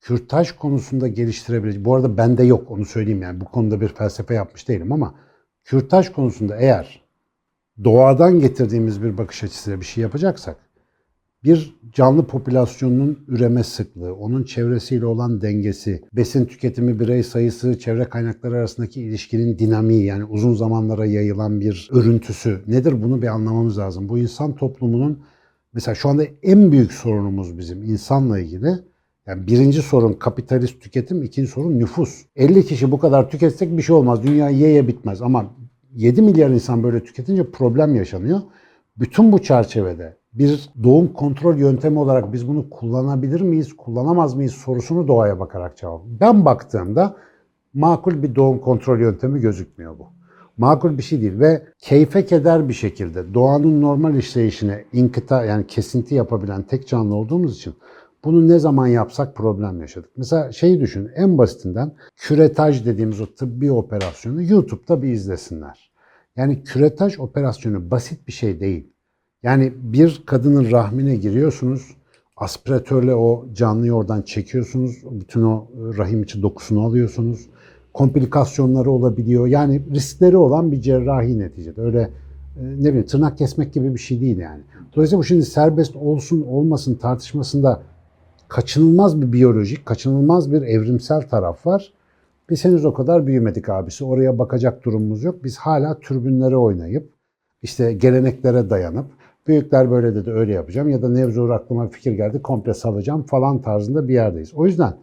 kürtaj 0.00 0.52
konusunda 0.52 1.08
geliştirebileceği, 1.08 1.84
bu 1.84 1.94
arada 1.94 2.16
bende 2.16 2.44
yok 2.44 2.70
onu 2.70 2.84
söyleyeyim 2.84 3.22
yani 3.22 3.40
bu 3.40 3.44
konuda 3.44 3.80
bir 3.80 3.88
felsefe 3.88 4.34
yapmış 4.34 4.68
değilim 4.68 4.92
ama 4.92 5.14
kürtaj 5.64 6.12
konusunda 6.12 6.56
eğer 6.56 7.02
doğadan 7.84 8.40
getirdiğimiz 8.40 9.02
bir 9.02 9.18
bakış 9.18 9.44
açısıyla 9.44 9.80
bir 9.80 9.86
şey 9.86 10.02
yapacaksak 10.02 10.56
bir 11.44 11.76
canlı 11.92 12.26
popülasyonunun 12.26 13.24
üreme 13.28 13.62
sıklığı, 13.62 14.14
onun 14.14 14.44
çevresiyle 14.44 15.06
olan 15.06 15.40
dengesi, 15.40 16.02
besin 16.12 16.46
tüketimi, 16.46 17.00
birey 17.00 17.22
sayısı, 17.22 17.78
çevre 17.78 18.04
kaynakları 18.04 18.56
arasındaki 18.56 19.02
ilişkinin 19.02 19.58
dinamiği 19.58 20.04
yani 20.04 20.24
uzun 20.24 20.54
zamanlara 20.54 21.06
yayılan 21.06 21.60
bir 21.60 21.88
örüntüsü 21.92 22.60
nedir 22.66 23.02
bunu 23.02 23.22
bir 23.22 23.26
anlamamız 23.26 23.78
lazım. 23.78 24.08
Bu 24.08 24.18
insan 24.18 24.56
toplumunun 24.56 25.22
mesela 25.72 25.94
şu 25.94 26.08
anda 26.08 26.24
en 26.42 26.72
büyük 26.72 26.92
sorunumuz 26.92 27.58
bizim 27.58 27.82
insanla 27.82 28.38
ilgili 28.38 28.74
yani 29.26 29.46
birinci 29.46 29.82
sorun 29.82 30.12
kapitalist 30.12 30.80
tüketim, 30.80 31.22
ikinci 31.22 31.50
sorun 31.50 31.78
nüfus. 31.78 32.24
50 32.36 32.66
kişi 32.66 32.92
bu 32.92 32.98
kadar 32.98 33.30
tüketsek 33.30 33.76
bir 33.76 33.82
şey 33.82 33.96
olmaz. 33.96 34.22
Dünya 34.22 34.50
ye 34.50 34.68
ye 34.68 34.88
bitmez 34.88 35.22
ama 35.22 35.54
7 35.94 36.22
milyar 36.22 36.50
insan 36.50 36.82
böyle 36.82 37.04
tüketince 37.04 37.50
problem 37.50 37.94
yaşanıyor. 37.94 38.40
Bütün 38.96 39.32
bu 39.32 39.42
çerçevede 39.42 40.16
bir 40.38 40.70
doğum 40.82 41.12
kontrol 41.12 41.56
yöntemi 41.56 41.98
olarak 41.98 42.32
biz 42.32 42.48
bunu 42.48 42.70
kullanabilir 42.70 43.40
miyiz, 43.40 43.76
kullanamaz 43.76 44.34
mıyız 44.34 44.52
sorusunu 44.52 45.08
doğaya 45.08 45.40
bakarak 45.40 45.76
cevap. 45.76 46.02
Ben 46.20 46.44
baktığımda 46.44 47.16
makul 47.74 48.22
bir 48.22 48.34
doğum 48.34 48.58
kontrol 48.58 49.00
yöntemi 49.00 49.40
gözükmüyor 49.40 49.98
bu. 49.98 50.06
Makul 50.56 50.98
bir 50.98 51.02
şey 51.02 51.20
değil 51.20 51.38
ve 51.38 51.62
keyfe 51.78 52.26
keder 52.26 52.68
bir 52.68 52.74
şekilde 52.74 53.34
doğanın 53.34 53.80
normal 53.80 54.14
işleyişine 54.14 54.84
inkıta 54.92 55.44
yani 55.44 55.66
kesinti 55.66 56.14
yapabilen 56.14 56.62
tek 56.62 56.88
canlı 56.88 57.14
olduğumuz 57.14 57.56
için 57.56 57.74
bunu 58.24 58.48
ne 58.48 58.58
zaman 58.58 58.86
yapsak 58.86 59.36
problem 59.36 59.80
yaşadık. 59.80 60.10
Mesela 60.16 60.52
şeyi 60.52 60.80
düşün 60.80 61.10
en 61.16 61.38
basitinden 61.38 61.92
küretaj 62.16 62.86
dediğimiz 62.86 63.20
o 63.20 63.26
tıbbi 63.34 63.72
operasyonu 63.72 64.42
YouTube'da 64.42 65.02
bir 65.02 65.08
izlesinler. 65.08 65.90
Yani 66.36 66.64
küretaj 66.64 67.18
operasyonu 67.18 67.90
basit 67.90 68.26
bir 68.26 68.32
şey 68.32 68.60
değil. 68.60 68.95
Yani 69.46 69.72
bir 69.82 70.22
kadının 70.26 70.70
rahmine 70.70 71.16
giriyorsunuz, 71.16 71.96
aspiratörle 72.36 73.14
o 73.14 73.44
canlıyı 73.54 73.92
oradan 73.92 74.22
çekiyorsunuz, 74.22 75.02
bütün 75.10 75.42
o 75.42 75.68
rahim 75.98 76.22
içi 76.22 76.42
dokusunu 76.42 76.84
alıyorsunuz. 76.84 77.46
Komplikasyonları 77.94 78.90
olabiliyor. 78.90 79.46
Yani 79.46 79.82
riskleri 79.94 80.36
olan 80.36 80.72
bir 80.72 80.80
cerrahi 80.80 81.38
neticede. 81.38 81.80
Öyle 81.80 82.00
e, 82.00 82.62
ne 82.62 82.88
bileyim 82.88 83.06
tırnak 83.06 83.38
kesmek 83.38 83.74
gibi 83.74 83.94
bir 83.94 83.98
şey 83.98 84.20
değil 84.20 84.38
yani. 84.38 84.60
Dolayısıyla 84.96 85.20
bu 85.20 85.24
şimdi 85.24 85.44
serbest 85.44 85.96
olsun 85.96 86.42
olmasın 86.42 86.94
tartışmasında 86.94 87.82
kaçınılmaz 88.48 89.22
bir 89.22 89.32
biyolojik, 89.32 89.86
kaçınılmaz 89.86 90.52
bir 90.52 90.62
evrimsel 90.62 91.28
taraf 91.28 91.66
var. 91.66 91.92
Biz 92.50 92.64
henüz 92.64 92.84
o 92.84 92.94
kadar 92.94 93.26
büyümedik 93.26 93.68
abisi. 93.68 94.04
Oraya 94.04 94.38
bakacak 94.38 94.84
durumumuz 94.84 95.24
yok. 95.24 95.44
Biz 95.44 95.56
hala 95.56 96.00
türbünlere 96.00 96.56
oynayıp, 96.56 97.12
işte 97.62 97.92
geleneklere 97.92 98.70
dayanıp, 98.70 99.06
büyükler 99.48 99.90
böyle 99.90 100.14
dedi 100.14 100.30
öyle 100.30 100.52
yapacağım 100.52 100.88
ya 100.88 101.02
da 101.02 101.08
Nevzur 101.08 101.50
aklıma 101.50 101.88
fikir 101.88 102.12
geldi 102.12 102.42
komple 102.42 102.74
salacağım 102.74 103.22
falan 103.22 103.62
tarzında 103.62 104.08
bir 104.08 104.14
yerdeyiz. 104.14 104.54
O 104.54 104.66
yüzden 104.66 104.94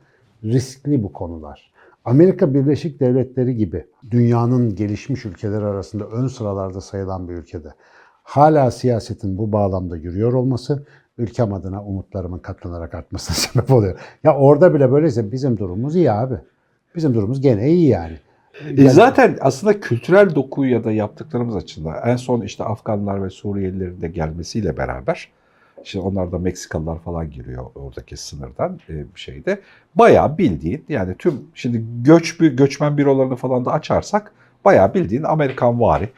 riskli 0.43 1.03
bu 1.03 1.13
konular. 1.13 1.73
Amerika 2.05 2.53
Birleşik 2.53 2.99
Devletleri 2.99 3.55
gibi 3.55 3.85
dünyanın 4.11 4.75
gelişmiş 4.75 5.25
ülkeleri 5.25 5.65
arasında 5.65 6.07
ön 6.07 6.27
sıralarda 6.27 6.81
sayılan 6.81 7.29
bir 7.29 7.33
ülkede 7.33 7.69
hala 8.23 8.71
siyasetin 8.71 9.37
bu 9.37 9.51
bağlamda 9.51 9.97
yürüyor 9.97 10.33
olması 10.33 10.85
ülkem 11.17 11.53
adına 11.53 11.83
umutlarımın 11.83 12.39
katlanarak 12.39 12.93
artmasına 12.93 13.35
sebep 13.35 13.71
oluyor. 13.71 13.99
Ya 14.23 14.35
orada 14.35 14.73
bile 14.73 14.91
böyleyse 14.91 15.31
bizim 15.31 15.57
durumumuz 15.57 15.95
iyi 15.95 16.11
abi. 16.11 16.35
Bizim 16.95 17.13
durumumuz 17.13 17.41
gene 17.41 17.69
iyi 17.69 17.87
yani. 17.87 18.19
E 18.77 18.89
zaten 18.89 19.37
aslında 19.41 19.79
kültürel 19.79 20.35
doku 20.35 20.65
ya 20.65 20.83
da 20.83 20.91
yaptıklarımız 20.91 21.55
açısından 21.55 21.95
en 22.05 22.15
son 22.15 22.41
işte 22.41 22.63
Afganlar 22.63 23.23
ve 23.23 23.29
Suriyelilerin 23.29 24.01
de 24.01 24.07
gelmesiyle 24.07 24.77
beraber 24.77 25.29
işte 25.83 25.99
onlar 25.99 26.31
da 26.31 26.39
Meksikalılar 26.39 26.99
falan 26.99 27.31
giriyor 27.31 27.65
oradaki 27.75 28.17
sınırdan 28.17 28.79
e, 28.89 29.15
bir 29.15 29.19
şeyde. 29.19 29.61
Bayağı 29.95 30.37
bildiğin 30.37 30.85
yani 30.89 31.15
tüm 31.17 31.41
şimdi 31.53 31.85
göç 32.03 32.41
bir 32.41 32.51
göçmen 32.51 32.97
bürolarını 32.97 33.35
falan 33.35 33.65
da 33.65 33.71
açarsak 33.71 34.31
bayağı 34.65 34.93
bildiğin 34.93 35.23
Amerikan 35.23 35.81
vari 35.81 36.03
e, 36.03 36.09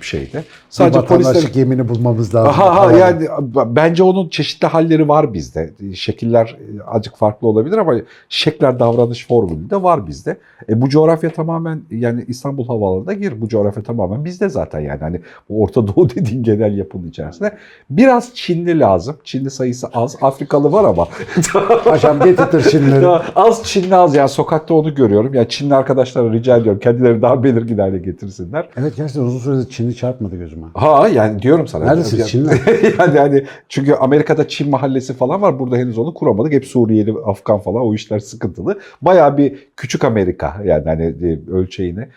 şeyde. 0.00 0.44
Sadece 0.70 1.04
polisler 1.04 1.54
yemini 1.54 1.88
bulmamız 1.88 2.34
lazım. 2.34 2.52
Ha, 2.52 2.74
Falan. 2.74 2.98
yani 2.98 3.28
bence 3.66 4.02
onun 4.02 4.28
çeşitli 4.28 4.66
halleri 4.66 5.08
var 5.08 5.34
bizde. 5.34 5.70
Şekiller 5.94 6.46
e, 6.46 6.82
azıcık 6.82 7.16
farklı 7.16 7.48
olabilir 7.48 7.78
ama 7.78 7.94
şekler 8.28 8.78
davranış 8.80 9.26
formülü 9.26 9.70
de 9.70 9.82
var 9.82 10.06
bizde. 10.06 10.36
E, 10.68 10.80
bu 10.80 10.88
coğrafya 10.88 11.32
tamamen 11.32 11.80
yani 11.90 12.24
İstanbul 12.28 12.66
Havaalanı'na 12.66 13.12
gir. 13.12 13.40
Bu 13.40 13.48
coğrafya 13.48 13.82
tamamen 13.82 14.24
bizde 14.24 14.48
zaten 14.48 14.80
yani. 14.80 15.00
Hani 15.00 15.20
bu 15.48 15.62
Orta 15.62 15.86
Doğu 15.86 16.10
dediğin 16.14 16.42
genel 16.42 16.78
yapının 16.78 17.08
içerisinde. 17.08 17.56
Biraz 17.90 18.34
Çinli 18.34 18.78
lazım. 18.78 19.16
Çinli 19.24 19.50
sayısı 19.50 19.86
az. 19.86 20.16
Afrikalı 20.20 20.72
var 20.72 20.84
ama. 20.84 21.08
Paşam 21.84 22.20
getirtir. 22.20 23.02
Ya 23.02 23.24
az 23.36 23.64
Çinli 23.64 23.96
az 23.96 24.14
yani 24.14 24.28
sokakta 24.28 24.74
onu 24.74 24.94
görüyorum. 24.94 25.34
Ya 25.34 25.48
Çinli 25.48 25.74
arkadaşlara 25.74 26.32
rica 26.32 26.56
ediyorum 26.56 26.80
kendileri 26.80 27.22
daha 27.22 27.44
belirgin 27.44 27.78
hale 27.78 27.98
getirsinler. 27.98 28.68
Evet 28.76 28.96
gerçekten 28.96 29.22
uzun 29.22 29.47
süredir 29.54 29.70
Çinli 29.70 29.96
çarpmadı 29.96 30.36
gözüme. 30.36 30.66
Ha 30.74 31.08
yani 31.08 31.42
diyorum 31.42 31.66
sana. 31.68 31.84
Neredesin, 31.84 32.16
Yani- 32.18 32.28
Çinli? 32.28 32.50
yani 32.98 33.18
hani 33.18 33.44
çünkü 33.68 33.92
Amerika'da 33.94 34.48
Çin 34.48 34.70
mahallesi 34.70 35.14
falan 35.14 35.42
var. 35.42 35.58
Burada 35.58 35.76
henüz 35.76 35.98
onu 35.98 36.14
kuramadık. 36.14 36.52
Hep 36.52 36.64
Suriyeli, 36.66 37.14
Afgan 37.26 37.58
falan 37.60 37.82
o 37.82 37.94
işler 37.94 38.18
sıkıntılı. 38.18 38.78
Bayağı 39.02 39.36
bir 39.38 39.68
küçük 39.76 40.04
Amerika 40.04 40.56
yani 40.64 40.84
hani 40.84 41.02
e, 41.04 41.50
ölçeğine. 41.52 42.08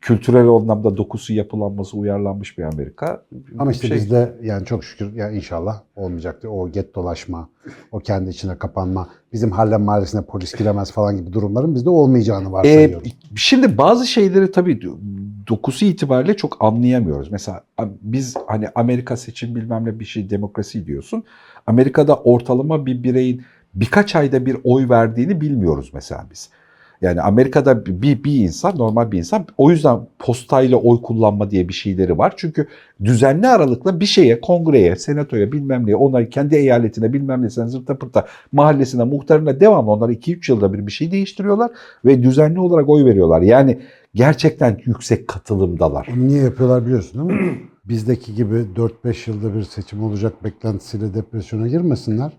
Kültürel 0.00 0.48
anlamda 0.48 0.96
dokusu 0.96 1.32
yapılanması 1.32 1.96
uyarlanmış 1.96 2.58
bir 2.58 2.62
Amerika. 2.62 3.22
Ama 3.58 3.72
işte 3.72 3.88
Şey- 3.88 3.96
bizde 3.96 4.32
yani 4.42 4.66
çok 4.66 4.84
şükür 4.84 5.12
ya 5.14 5.30
inşallah 5.30 5.80
olmayacaktı. 5.96 6.50
O 6.50 6.68
get 6.70 6.94
dolaşma, 6.94 7.48
o 7.92 7.98
kendi 7.98 8.30
içine 8.30 8.58
kapanma, 8.58 9.08
bizim 9.32 9.50
Harlem 9.50 9.82
mahallesine 9.82 10.22
polis 10.22 10.54
giremez 10.54 10.92
falan 10.92 11.16
gibi 11.16 11.32
durumların 11.32 11.74
bizde 11.74 11.90
olmayacağını 11.90 12.48
Ee, 12.48 12.52
varsayıyorum. 12.52 13.08
şimdi 13.36 13.78
bazı 13.78 14.06
şeyleri 14.06 14.50
tabii 14.52 14.80
dokusu 15.48 15.84
itibariyle 15.84 16.36
çok 16.36 16.56
anlayamıyoruz. 16.64 17.32
Mesela 17.32 17.64
biz 18.02 18.34
hani 18.46 18.68
Amerika 18.74 19.16
seçim 19.16 19.54
bilmem 19.54 19.84
ne 19.84 20.00
bir 20.00 20.04
şey 20.04 20.30
demokrasi 20.30 20.86
diyorsun. 20.86 21.24
Amerika'da 21.66 22.16
ortalama 22.16 22.86
bir 22.86 23.02
bireyin 23.02 23.42
birkaç 23.74 24.16
ayda 24.16 24.46
bir 24.46 24.56
oy 24.64 24.88
verdiğini 24.88 25.40
bilmiyoruz 25.40 25.90
mesela 25.94 26.26
biz. 26.30 26.50
Yani 27.02 27.20
Amerika'da 27.20 27.86
bir, 27.86 28.24
bir 28.24 28.34
insan, 28.34 28.78
normal 28.78 29.12
bir 29.12 29.18
insan 29.18 29.46
o 29.58 29.70
yüzden 29.70 30.00
postayla 30.18 30.76
oy 30.76 31.02
kullanma 31.02 31.50
diye 31.50 31.68
bir 31.68 31.72
şeyleri 31.74 32.18
var. 32.18 32.34
Çünkü 32.36 32.66
düzenli 33.04 33.48
aralıkla 33.48 34.00
bir 34.00 34.06
şeye, 34.06 34.40
kongreye, 34.40 34.96
senatoya 34.96 35.52
bilmem 35.52 35.86
neye, 35.86 35.96
ona 35.96 36.28
kendi 36.28 36.56
eyaletine 36.56 37.12
bilmem 37.12 37.42
nesine 37.42 37.66
zırta 37.66 37.98
pırta 37.98 38.26
mahallesine, 38.52 39.04
muhtarına 39.04 39.60
devamlı 39.60 39.90
onlar 39.90 40.08
2-3 40.08 40.52
yılda 40.52 40.72
bir 40.72 40.86
bir 40.86 40.92
şey 40.92 41.10
değiştiriyorlar 41.10 41.70
ve 42.04 42.22
düzenli 42.22 42.60
olarak 42.60 42.88
oy 42.88 43.04
veriyorlar. 43.04 43.42
Yani 43.42 43.78
gerçekten 44.14 44.78
yüksek 44.84 45.28
katılımdalar. 45.28 46.08
Niye 46.16 46.42
yapıyorlar 46.42 46.86
biliyorsun 46.86 47.28
değil 47.28 47.40
mi? 47.40 47.58
Bizdeki 47.84 48.34
gibi 48.34 48.54
4-5 49.04 49.30
yılda 49.30 49.54
bir 49.54 49.62
seçim 49.62 50.04
olacak 50.04 50.44
beklentisiyle 50.44 51.14
depresyona 51.14 51.68
girmesinler. 51.68 52.32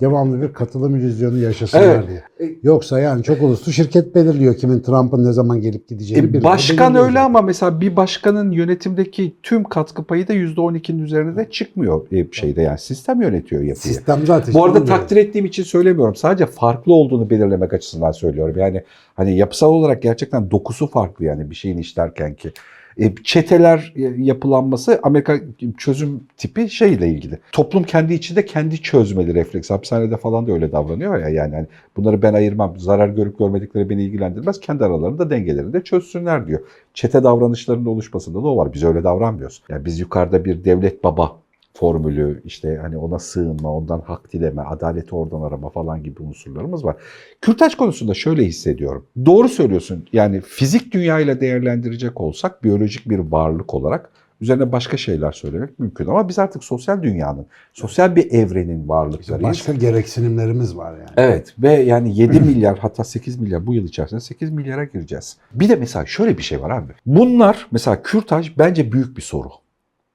Devamlı 0.00 0.42
bir 0.42 0.52
katılım 0.52 0.96
illüzyonu 0.96 1.38
yaşasınlar 1.38 1.82
Evet. 1.84 2.08
diye. 2.08 2.54
Yoksa 2.62 3.00
yani 3.00 3.22
çok 3.22 3.42
uluslu 3.42 3.72
şirket 3.72 4.14
belirliyor 4.14 4.56
kimin 4.56 4.80
Trump'ın 4.80 5.24
ne 5.24 5.32
zaman 5.32 5.60
gelip 5.60 5.88
gideceğini. 5.88 6.36
E, 6.36 6.44
başkan 6.44 6.94
öyle 6.94 7.06
zaten. 7.06 7.24
ama 7.24 7.42
mesela 7.42 7.80
bir 7.80 7.96
başkanın 7.96 8.50
yönetimdeki 8.50 9.36
tüm 9.42 9.64
katkı 9.64 10.04
payı 10.04 10.28
da 10.28 10.34
%12'nin 10.34 11.04
üzerine 11.04 11.36
de 11.36 11.50
çıkmıyor 11.50 12.06
e, 12.12 12.32
şeyde 12.32 12.62
yani 12.62 12.78
sistem 12.78 13.22
yönetiyor 13.22 13.62
yapıyı. 13.62 13.94
Sistem 13.94 14.26
zaten. 14.26 14.54
Bu 14.54 14.64
arada 14.64 14.84
takdir 14.84 15.16
ettiğim 15.16 15.44
için 15.46 15.62
söylemiyorum. 15.62 16.14
Sadece 16.14 16.46
farklı 16.46 16.92
olduğunu 16.92 17.30
belirlemek 17.30 17.72
açısından 17.72 18.12
söylüyorum. 18.12 18.54
Yani 18.58 18.82
hani 19.14 19.36
yapısal 19.36 19.70
olarak 19.70 20.02
gerçekten 20.02 20.50
dokusu 20.50 20.86
farklı 20.86 21.24
yani 21.24 21.50
bir 21.50 21.54
şeyin 21.54 21.78
işlerken 21.78 22.34
ki. 22.34 22.52
E, 22.98 23.14
çeteler 23.24 23.92
e, 23.96 24.02
yapılanması 24.02 25.00
Amerika 25.02 25.40
çözüm 25.78 26.20
tipi 26.36 26.70
şeyle 26.70 27.08
ilgili. 27.08 27.38
Toplum 27.52 27.82
kendi 27.82 28.14
içinde 28.14 28.44
kendi 28.44 28.82
çözmeli 28.82 29.34
refleks. 29.34 29.70
Hapishanede 29.70 30.16
falan 30.16 30.46
da 30.46 30.52
öyle 30.52 30.72
davranıyor 30.72 31.18
ya 31.18 31.28
yani 31.28 31.54
hani 31.54 31.66
bunları 31.96 32.22
ben 32.22 32.34
ayırmam. 32.34 32.78
Zarar 32.78 33.08
görüp 33.08 33.38
görmedikleri 33.38 33.90
beni 33.90 34.02
ilgilendirmez. 34.02 34.60
Kendi 34.60 34.84
aralarında 34.84 35.30
dengelerini 35.30 35.72
de 35.72 35.84
çözsünler 35.84 36.46
diyor. 36.46 36.60
Çete 36.94 37.22
davranışlarının 37.22 37.86
oluşmasında 37.86 38.38
da 38.38 38.48
o 38.48 38.56
var. 38.56 38.72
Biz 38.72 38.84
öyle 38.84 39.04
davranmıyoruz. 39.04 39.62
Yani 39.68 39.84
biz 39.84 40.00
yukarıda 40.00 40.44
bir 40.44 40.64
devlet 40.64 41.04
baba 41.04 41.36
formülü 41.74 42.42
işte 42.44 42.78
hani 42.82 42.98
ona 42.98 43.18
sığınma, 43.18 43.72
ondan 43.72 44.00
hak 44.00 44.32
dileme, 44.32 44.62
adaleti 44.62 45.14
oradan 45.14 45.42
arama 45.42 45.70
falan 45.70 46.02
gibi 46.02 46.22
unsurlarımız 46.22 46.84
var. 46.84 46.96
Kürtaj 47.40 47.74
konusunda 47.74 48.14
şöyle 48.14 48.44
hissediyorum. 48.44 49.06
Doğru 49.26 49.48
söylüyorsun. 49.48 50.06
Yani 50.12 50.40
fizik 50.40 50.92
dünyayla 50.92 51.40
değerlendirecek 51.40 52.20
olsak 52.20 52.64
biyolojik 52.64 53.08
bir 53.08 53.18
varlık 53.18 53.74
olarak 53.74 54.10
üzerine 54.40 54.72
başka 54.72 54.96
şeyler 54.96 55.32
söylemek 55.32 55.78
mümkün 55.78 56.06
ama 56.06 56.28
biz 56.28 56.38
artık 56.38 56.64
sosyal 56.64 57.02
dünyanın, 57.02 57.46
sosyal 57.72 58.16
bir 58.16 58.32
evrenin 58.32 58.88
varlıklarıyız. 58.88 59.50
başka 59.50 59.72
gereksinimlerimiz 59.72 60.76
var 60.76 60.92
yani. 60.92 61.10
Evet 61.16 61.54
ve 61.58 61.72
yani 61.72 62.18
7 62.18 62.40
milyar 62.40 62.78
hatta 62.78 63.04
8 63.04 63.38
milyar 63.40 63.66
bu 63.66 63.74
yıl 63.74 63.84
içerisinde 63.84 64.20
8 64.20 64.50
milyara 64.50 64.84
gireceğiz. 64.84 65.36
Bir 65.54 65.68
de 65.68 65.76
mesela 65.76 66.06
şöyle 66.06 66.38
bir 66.38 66.42
şey 66.42 66.62
var 66.62 66.70
abi. 66.70 66.92
Bunlar 67.06 67.66
mesela 67.70 68.02
kürtaj 68.02 68.58
bence 68.58 68.92
büyük 68.92 69.16
bir 69.16 69.22
soru. 69.22 69.48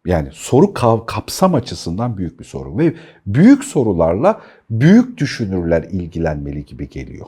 Yani 0.06 0.30
soru 0.32 0.74
kapsam 1.06 1.56
açısından 1.56 2.18
büyük 2.18 2.40
bir 2.40 2.46
soru 2.46 2.78
ve 2.78 2.96
büyük 3.26 3.64
sorularla 3.64 4.42
büyük 4.70 5.18
düşünürler 5.18 5.84
ilgilenmeli 5.84 6.66
gibi 6.66 6.90
geliyor. 6.90 7.28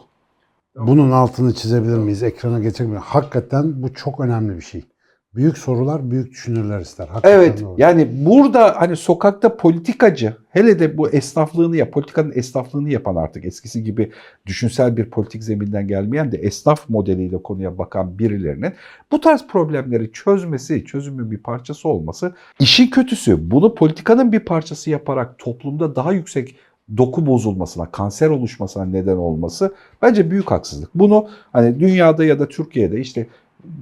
Bunun 0.76 1.12
altını 1.12 1.54
çizebilir 1.54 1.98
miyiz? 1.98 2.24
Ekrana 2.24 2.60
geçebilir 2.60 2.90
miyiz? 2.90 3.06
Hakikaten 3.06 3.84
bu 3.84 3.94
çok 3.94 4.20
önemli 4.20 4.56
bir 4.56 4.62
şey. 4.62 4.86
Büyük 5.36 5.58
sorular 5.58 6.12
büyük 6.12 6.32
düşünürler 6.32 6.80
ister. 6.80 7.08
Hakikaten 7.08 7.40
Evet 7.40 7.62
doğru. 7.62 7.76
yani 7.78 8.26
burada 8.26 8.82
hani 8.82 8.96
sokakta 8.96 9.58
politikacı 9.58 10.34
hele 10.50 10.80
de 10.80 10.98
bu 10.98 11.10
esnaflığını 11.10 11.78
ya 11.78 11.92
politikanın 11.92 12.32
esnaflığını 12.36 12.90
yapan 12.90 13.16
artık 13.16 13.46
eskisi 13.46 13.84
gibi 13.84 14.12
düşünsel 14.46 14.98
bir 14.98 15.10
politik 15.10 15.44
zeminden 15.44 15.88
gelmeyen 15.88 16.32
de 16.32 16.38
esnaf 16.38 16.90
modeliyle 16.90 17.44
konuya 17.44 17.78
bakan 17.78 18.20
birilerinin 18.20 18.74
bu 19.12 19.22
tarz 19.22 19.48
problemleri 19.48 20.12
çözmesi, 20.12 20.86
çözümün 20.86 21.32
bir 21.32 21.38
parçası 21.38 21.90
olması 21.90 22.34
işin 22.60 22.90
kötüsü 22.90 23.52
bunu 23.52 23.76
politikanın 23.76 24.32
bir 24.32 24.40
parçası 24.40 24.90
yaparak 24.90 25.40
toplumda 25.40 25.96
daha 25.96 26.14
yüksek 26.14 26.56
doku 26.98 27.26
bozulmasına, 27.26 27.92
kanser 27.92 28.30
oluşmasına 28.30 28.86
neden 28.86 29.18
olması 29.18 29.74
bence 30.02 30.32
büyük 30.32 30.52
haksızlık. 30.52 30.96
Bunu 30.96 31.28
hani 31.54 31.80
dünyada 31.80 32.26
ya 32.26 32.40
da 32.40 32.48
Türkiye'de 32.48 33.00
işte 33.00 33.28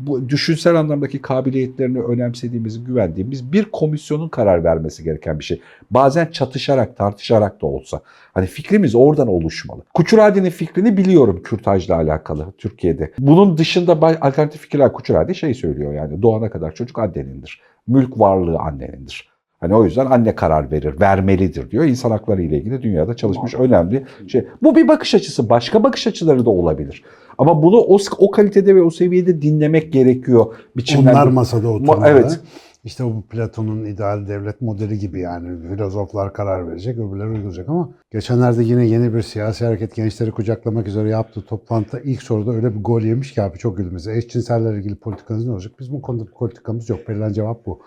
bu 0.08 0.30
düşünsel 0.30 0.76
anlamdaki 0.76 1.22
kabiliyetlerini 1.22 2.02
önemsediğimiz, 2.02 2.84
güvendiğimiz 2.84 3.54
bir 3.54 3.66
komisyonun 3.66 4.30
karar 4.30 4.64
vermesi 4.64 5.04
gereken 5.04 5.40
bir 5.40 5.44
şey. 5.44 5.62
Bazen 5.92 6.26
çatışarak, 6.26 6.98
tartışarak 6.98 7.62
da 7.62 7.66
olsa. 7.66 8.02
Hani 8.34 8.46
fikrimiz 8.46 8.96
oradan 8.96 9.28
oluşmalı. 9.28 9.82
Kuçuradi'nin 9.94 10.50
fikrini 10.50 10.98
biliyorum 10.98 11.42
kürtajla 11.44 11.96
alakalı 11.96 12.54
Türkiye'de. 12.58 13.12
Bunun 13.20 13.58
dışında 13.58 13.92
alternatif 14.22 14.62
fikirler 14.62 14.94
Kuçuradi 14.94 15.36
şey 15.36 15.54
söylüyor 15.54 15.94
yani 15.94 16.22
doğana 16.22 16.50
kadar 16.50 16.76
çocuk 16.76 17.00
annenindir. 17.00 17.62
Mülk 17.88 18.20
varlığı 18.20 18.60
annenindir. 18.60 19.34
Hani 19.64 19.76
o 19.76 19.86
yüzden 19.86 20.06
anne 20.06 20.36
karar 20.36 20.72
verir, 20.72 21.00
vermelidir 21.00 21.72
diyor. 21.72 21.86
İnsan 21.86 22.12
hakları 22.12 22.42
ile 22.42 22.58
ilgili 22.58 22.82
dünyada 22.82 23.16
çalışmış 23.16 23.56
önemli 23.56 24.06
şey. 24.28 24.48
Bu 24.64 24.76
bir 24.76 24.88
bakış 24.88 25.16
açısı. 25.16 25.50
Başka 25.50 25.84
bakış 25.84 26.08
açıları 26.08 26.46
da 26.46 26.50
olabilir. 26.50 27.04
Ama 27.38 27.64
bunu 27.64 27.78
o, 27.78 27.98
o 28.18 28.32
kalitede 28.32 28.76
ve 28.76 28.82
o 28.82 28.90
seviyede 28.90 29.42
dinlemek 29.42 29.94
gerekiyor. 29.94 30.56
Biçimler. 30.78 31.12
Onlar 31.12 31.28
masada 31.28 31.68
oturmalı. 31.68 32.08
evet. 32.08 32.40
İşte 32.84 33.06
bu 33.06 33.22
Platon'un 33.22 33.86
ideal 33.86 34.28
devlet 34.28 34.62
modeli 34.62 35.00
gibi 35.00 35.20
yani 35.20 35.70
filozoflar 35.70 36.34
karar 36.34 36.68
verecek, 36.68 36.98
öbürleri 36.98 37.28
uygulayacak 37.28 37.70
ama 37.70 37.90
geçenlerde 38.12 38.64
yine 38.64 38.86
yeni 38.86 39.14
bir 39.14 39.22
siyasi 39.22 39.66
hareket 39.66 39.96
gençleri 39.96 40.32
kucaklamak 40.32 40.88
üzere 40.88 41.10
yaptığı 41.10 41.42
toplantıda 41.42 42.00
ilk 42.00 42.24
soruda 42.24 42.52
öyle 42.52 42.76
bir 42.76 42.84
gol 42.84 43.02
yemiş 43.02 43.34
ki 43.34 43.42
abi 43.42 43.58
çok 43.58 43.78
güldüm. 43.78 43.98
Eşcinsellerle 44.16 44.78
ilgili 44.78 44.96
politikanız 44.96 45.46
ne 45.46 45.52
olacak? 45.52 45.74
Bizim 45.80 45.94
bu 45.94 46.02
konuda 46.02 46.26
bir 46.26 46.32
politikamız 46.32 46.90
yok. 46.90 47.10
Verilen 47.10 47.34
cevap 47.34 47.66
bu. 47.66 47.80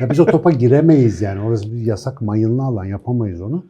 Ya 0.00 0.10
biz 0.10 0.20
o 0.20 0.26
topa 0.26 0.50
giremeyiz 0.50 1.22
yani. 1.22 1.40
Orası 1.40 1.72
bir 1.72 1.80
yasak 1.80 2.22
mayınlı 2.22 2.62
alan. 2.62 2.84
Yapamayız 2.84 3.40
onu. 3.40 3.64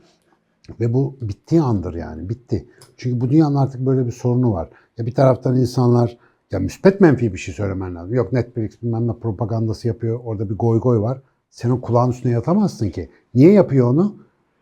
Ve 0.80 0.94
bu 0.94 1.16
bittiği 1.22 1.60
andır 1.60 1.94
yani. 1.94 2.28
Bitti. 2.28 2.66
Çünkü 2.96 3.20
bu 3.20 3.30
dünyanın 3.30 3.56
artık 3.56 3.80
böyle 3.80 4.06
bir 4.06 4.12
sorunu 4.12 4.52
var. 4.52 4.68
Ya 4.98 5.06
bir 5.06 5.14
taraftan 5.14 5.56
insanlar 5.56 6.18
ya 6.50 6.58
müspet 6.58 7.00
menfi 7.00 7.32
bir 7.32 7.38
şey 7.38 7.54
söylemen 7.54 7.94
lazım. 7.94 8.14
Yok 8.14 8.32
Netflix 8.32 8.82
bilmem 8.82 9.08
ne 9.08 9.12
propagandası 9.12 9.88
yapıyor. 9.88 10.20
Orada 10.24 10.50
bir 10.50 10.54
goy 10.54 10.80
goy 10.80 11.00
var. 11.00 11.22
Sen 11.50 11.70
o 11.70 11.80
kulağın 11.80 12.10
üstüne 12.10 12.32
yatamazsın 12.32 12.90
ki. 12.90 13.10
Niye 13.34 13.52
yapıyor 13.52 13.90
onu? 13.90 14.16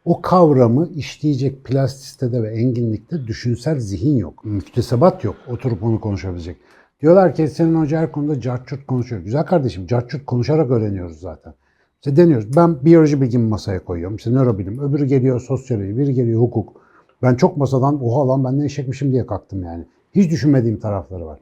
O 0.04 0.22
kavramı 0.22 0.88
işleyecek 0.94 1.64
plastisitede 1.64 2.42
ve 2.42 2.48
enginlikte 2.48 3.26
düşünsel 3.26 3.80
zihin 3.80 4.16
yok. 4.16 4.44
Müktesebat 4.44 5.24
yok. 5.24 5.36
Oturup 5.50 5.82
onu 5.82 6.00
konuşabilecek. 6.00 6.56
Diyorlar 7.02 7.34
ki 7.34 7.48
senin 7.48 7.74
hoca 7.74 7.98
her 7.98 8.12
konuda 8.12 8.40
carçurt 8.40 8.86
konuşuyor. 8.86 9.22
Güzel 9.22 9.46
kardeşim 9.46 9.86
carçurt 9.86 10.26
konuşarak 10.26 10.70
öğreniyoruz 10.70 11.20
zaten. 11.20 11.54
İşte 12.00 12.16
deniyoruz. 12.16 12.56
Ben 12.56 12.84
biyoloji 12.84 13.20
bilgimi 13.20 13.48
masaya 13.48 13.84
koyuyorum. 13.84 14.16
İşte 14.16 14.30
nörobilim. 14.30 14.78
Öbürü 14.78 15.06
geliyor 15.06 15.40
sosyoloji. 15.40 15.98
Biri 15.98 16.14
geliyor 16.14 16.40
hukuk. 16.40 16.80
Ben 17.22 17.34
çok 17.34 17.56
masadan 17.56 18.04
oha 18.04 18.28
lan 18.28 18.44
ben 18.44 18.58
ne 18.58 18.64
eşekmişim 18.64 19.12
diye 19.12 19.26
kalktım 19.26 19.62
yani. 19.62 19.84
Hiç 20.14 20.30
düşünmediğim 20.30 20.80
tarafları 20.80 21.26
var. 21.26 21.40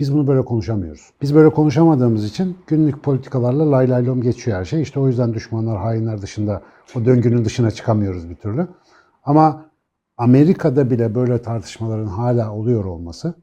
Biz 0.00 0.14
bunu 0.14 0.26
böyle 0.26 0.42
konuşamıyoruz. 0.42 1.10
Biz 1.22 1.34
böyle 1.34 1.50
konuşamadığımız 1.50 2.24
için 2.24 2.58
günlük 2.66 3.02
politikalarla 3.02 3.70
lay 3.70 3.90
lay 3.90 4.06
lom 4.06 4.22
geçiyor 4.22 4.58
her 4.58 4.64
şey. 4.64 4.82
İşte 4.82 5.00
o 5.00 5.08
yüzden 5.08 5.34
düşmanlar, 5.34 5.78
hainler 5.78 6.22
dışında 6.22 6.62
o 6.94 7.04
döngünün 7.04 7.44
dışına 7.44 7.70
çıkamıyoruz 7.70 8.30
bir 8.30 8.34
türlü. 8.34 8.68
Ama 9.24 9.66
Amerika'da 10.16 10.90
bile 10.90 11.14
böyle 11.14 11.42
tartışmaların 11.42 12.06
hala 12.06 12.52
oluyor 12.52 12.84
olması 12.84 13.34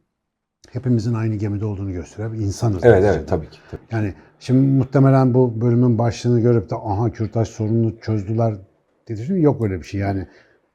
hepimizin 0.71 1.13
aynı 1.13 1.35
gemide 1.35 1.65
olduğunu 1.65 1.91
gösteriyor. 1.91 2.33
İnsanız. 2.33 2.83
Evet 2.83 3.03
evet 3.03 3.27
tabii 3.27 3.49
ki. 3.49 3.57
Tabii. 3.71 3.81
Yani 3.91 4.13
şimdi 4.39 4.67
muhtemelen 4.67 5.33
bu 5.33 5.61
bölümün 5.61 5.97
başlığını 5.97 6.39
görüp 6.39 6.69
de 6.69 6.75
aha 6.75 7.11
kürtaj 7.11 7.47
sorununu 7.47 7.99
çözdüler 7.99 8.55
dedi. 9.07 9.41
Yok 9.41 9.63
öyle 9.63 9.79
bir 9.79 9.83
şey 9.83 9.99
yani. 9.99 10.27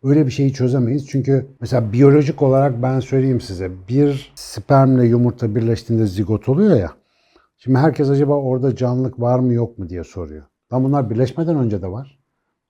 Öyle 0.03 0.27
bir 0.27 0.31
şeyi 0.31 0.53
çözemeyiz. 0.53 1.07
Çünkü 1.07 1.47
mesela 1.61 1.93
biyolojik 1.93 2.43
olarak 2.43 2.83
ben 2.83 3.01
söyleyeyim 3.01 3.41
size 3.41 3.71
bir 3.89 4.33
spermle 4.35 5.07
yumurta 5.07 5.55
birleştiğinde 5.55 6.07
zigot 6.07 6.49
oluyor 6.49 6.77
ya. 6.77 6.91
Şimdi 7.59 7.79
herkes 7.79 8.11
acaba 8.11 8.35
orada 8.35 8.77
canlılık 8.77 9.21
var 9.21 9.39
mı 9.39 9.53
yok 9.53 9.79
mu 9.79 9.89
diye 9.89 10.05
soruyor. 10.05 10.43
Lan 10.73 10.85
bunlar 10.85 11.11
birleşmeden 11.11 11.57
önce 11.57 11.83
de 11.83 11.89
var. 11.89 12.19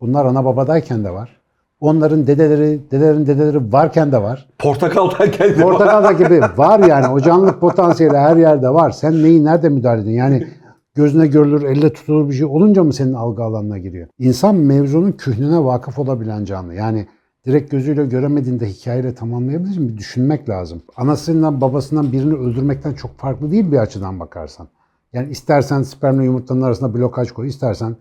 Bunlar 0.01 0.25
ana 0.25 0.45
babadayken 0.45 1.05
de 1.05 1.11
var. 1.11 1.39
Onların 1.81 2.27
dedeleri, 2.27 2.81
dedelerin 2.91 3.27
dedeleri 3.27 3.73
varken 3.73 4.13
de 4.13 4.23
var. 4.23 4.49
Portakaldayken 4.59 5.49
de 5.49 5.55
Portakalda 5.63 6.13
gibi 6.13 6.41
var 6.57 6.81
yani. 6.89 7.09
O 7.09 7.21
canlılık 7.21 7.61
potansiyeli 7.61 8.17
her 8.17 8.37
yerde 8.37 8.69
var. 8.69 8.91
Sen 8.91 9.23
neyi 9.23 9.45
nerede 9.45 9.69
müdahale 9.69 10.01
ediyorsun? 10.01 10.19
Yani 10.19 10.47
gözüne 10.95 11.27
görülür, 11.27 11.63
elle 11.63 11.93
tutulur 11.93 12.29
bir 12.29 12.35
şey 12.35 12.47
olunca 12.47 12.85
mı 12.85 12.93
senin 12.93 13.13
algı 13.13 13.43
alanına 13.43 13.79
giriyor? 13.79 14.09
İnsan 14.19 14.55
mevzunun 14.55 15.13
kühnüne 15.13 15.65
vakıf 15.65 15.99
olabilen 15.99 16.45
canlı. 16.45 16.75
Yani 16.75 17.07
direkt 17.49 17.71
gözüyle 17.71 18.07
göremediğinde 18.07 18.67
hikayeyle 18.67 19.15
tamamlayabilir 19.15 19.89
bir 19.89 19.97
düşünmek 19.97 20.49
lazım. 20.49 20.83
Anasından 20.97 21.61
babasından 21.61 22.13
birini 22.13 22.35
öldürmekten 22.35 22.93
çok 22.95 23.19
farklı 23.19 23.51
değil 23.51 23.73
bir 23.73 23.79
açıdan 23.79 24.21
bakarsan. 24.21 24.69
Yani 25.13 25.31
istersen 25.31 25.83
spermle 25.83 26.25
yumurtanın 26.25 26.63
arasında 26.63 26.95
blokaj 26.95 27.31
koy, 27.31 27.49
istersen 27.49 27.97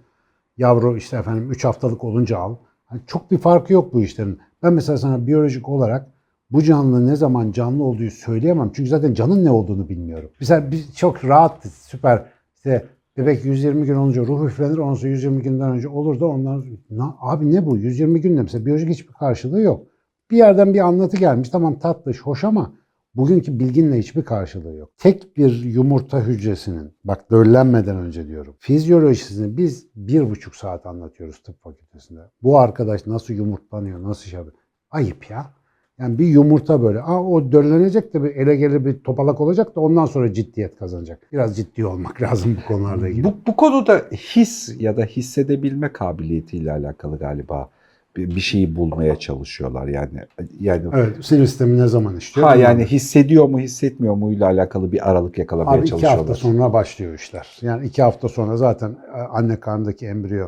yavru 0.57 0.97
işte 0.97 1.17
efendim 1.17 1.51
3 1.51 1.65
haftalık 1.65 2.03
olunca 2.03 2.37
al. 2.37 2.55
Hani 2.85 3.01
çok 3.07 3.31
bir 3.31 3.37
farkı 3.37 3.73
yok 3.73 3.93
bu 3.93 4.01
işlerin. 4.01 4.39
Ben 4.63 4.73
mesela 4.73 4.97
sana 4.97 5.27
biyolojik 5.27 5.69
olarak 5.69 6.07
bu 6.51 6.63
canlı 6.63 7.07
ne 7.07 7.15
zaman 7.15 7.51
canlı 7.51 7.83
olduğu 7.83 8.09
söyleyemem. 8.09 8.71
Çünkü 8.73 8.89
zaten 8.89 9.13
canın 9.13 9.45
ne 9.45 9.51
olduğunu 9.51 9.89
bilmiyorum. 9.89 10.29
Mesela 10.39 10.71
biz 10.71 10.95
çok 10.95 11.25
rahat, 11.25 11.65
süper. 11.65 12.25
İşte 12.55 12.85
bebek 13.17 13.45
120 13.45 13.85
gün 13.85 13.95
olunca 13.95 14.21
ruh 14.21 14.45
üflenir. 14.45 14.77
Ondan 14.77 14.93
sonra 14.93 15.11
120 15.11 15.41
günden 15.41 15.71
önce 15.71 15.87
olur 15.89 16.19
da 16.19 16.25
ondan 16.25 16.65
Na- 16.89 17.15
abi 17.19 17.51
ne 17.51 17.65
bu? 17.65 17.77
120 17.77 18.21
günde 18.21 18.41
mesela 18.41 18.65
biyolojik 18.65 18.89
hiçbir 18.89 19.13
karşılığı 19.13 19.61
yok. 19.61 19.87
Bir 20.31 20.37
yerden 20.37 20.73
bir 20.73 20.79
anlatı 20.79 21.17
gelmiş. 21.17 21.49
Tamam 21.49 21.79
tatlış, 21.79 22.21
hoş 22.21 22.43
ama 22.43 22.73
bugünkü 23.15 23.59
bilginle 23.59 23.99
hiçbir 23.99 24.23
karşılığı 24.23 24.73
yok. 24.73 24.89
Tek 24.97 25.37
bir 25.37 25.63
yumurta 25.63 26.21
hücresinin, 26.21 26.93
bak 27.03 27.31
döllenmeden 27.31 27.95
önce 27.97 28.27
diyorum, 28.27 28.55
fizyolojisini 28.59 29.57
biz 29.57 29.87
bir 29.95 30.29
buçuk 30.29 30.55
saat 30.55 30.85
anlatıyoruz 30.85 31.43
tıp 31.43 31.61
fakültesinde. 31.61 32.19
Bu 32.43 32.59
arkadaş 32.59 33.07
nasıl 33.07 33.33
yumurtlanıyor, 33.33 34.03
nasıl 34.03 34.23
şey 34.29 34.37
yapıyor? 34.37 34.57
Ayıp 34.91 35.29
ya. 35.29 35.56
Yani 35.99 36.19
bir 36.19 36.25
yumurta 36.27 36.83
böyle. 36.83 37.01
Aa, 37.01 37.23
o 37.23 37.51
döllenecek 37.51 38.13
de 38.13 38.23
bir 38.23 38.35
ele 38.35 38.55
gelir 38.55 38.85
bir 38.85 38.99
topalak 38.99 39.41
olacak 39.41 39.75
da 39.75 39.81
ondan 39.81 40.05
sonra 40.05 40.33
ciddiyet 40.33 40.79
kazanacak. 40.79 41.19
Biraz 41.33 41.57
ciddi 41.57 41.85
olmak 41.85 42.21
lazım 42.21 42.57
bu 42.63 42.67
konularla 42.67 43.07
ilgili. 43.09 43.23
Bu, 43.23 43.33
bu 43.47 43.55
konuda 43.55 43.97
his 44.11 44.75
ya 44.79 44.97
da 44.97 45.05
hissedebilme 45.05 45.93
kabiliyetiyle 45.93 46.71
alakalı 46.71 47.17
galiba 47.19 47.69
bir, 48.17 48.35
bir 48.35 48.41
şeyi 48.41 48.75
bulmaya 48.75 49.15
çalışıyorlar 49.19 49.87
yani. 49.87 50.19
Yani 50.59 50.83
Evet, 50.93 51.25
sinir 51.25 51.45
sistemi 51.47 51.77
ne 51.79 51.87
zaman 51.87 52.17
işliyor? 52.17 52.47
ha 52.47 52.55
yani 52.55 52.85
hissediyor 52.85 53.45
mu 53.45 53.59
hissetmiyor 53.59 54.15
mu 54.15 54.31
ile 54.31 54.45
alakalı 54.45 54.91
bir 54.91 55.11
aralık 55.11 55.37
yakalamaya 55.37 55.77
Abi 55.77 55.81
iki 55.81 55.89
çalışıyorlar. 55.89 56.19
hafta 56.19 56.35
sonra 56.35 56.73
başlıyor 56.73 57.13
işler. 57.13 57.57
Yani 57.61 57.85
iki 57.85 58.01
hafta 58.01 58.29
sonra 58.29 58.57
zaten 58.57 58.95
e, 59.15 59.17
anne 59.19 59.59
karnındaki 59.59 60.05
embriyo 60.05 60.47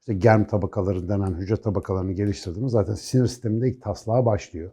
işte 0.00 0.14
germ 0.14 0.44
tabakaları 0.44 1.08
denen 1.08 1.34
hücre 1.34 1.56
tabakalarını 1.56 2.12
geliştirdiğimiz 2.12 2.72
zaten 2.72 2.94
sinir 2.94 3.26
sisteminde 3.26 3.68
ilk 3.68 3.82
taslağa 3.82 4.26
başlıyor. 4.26 4.70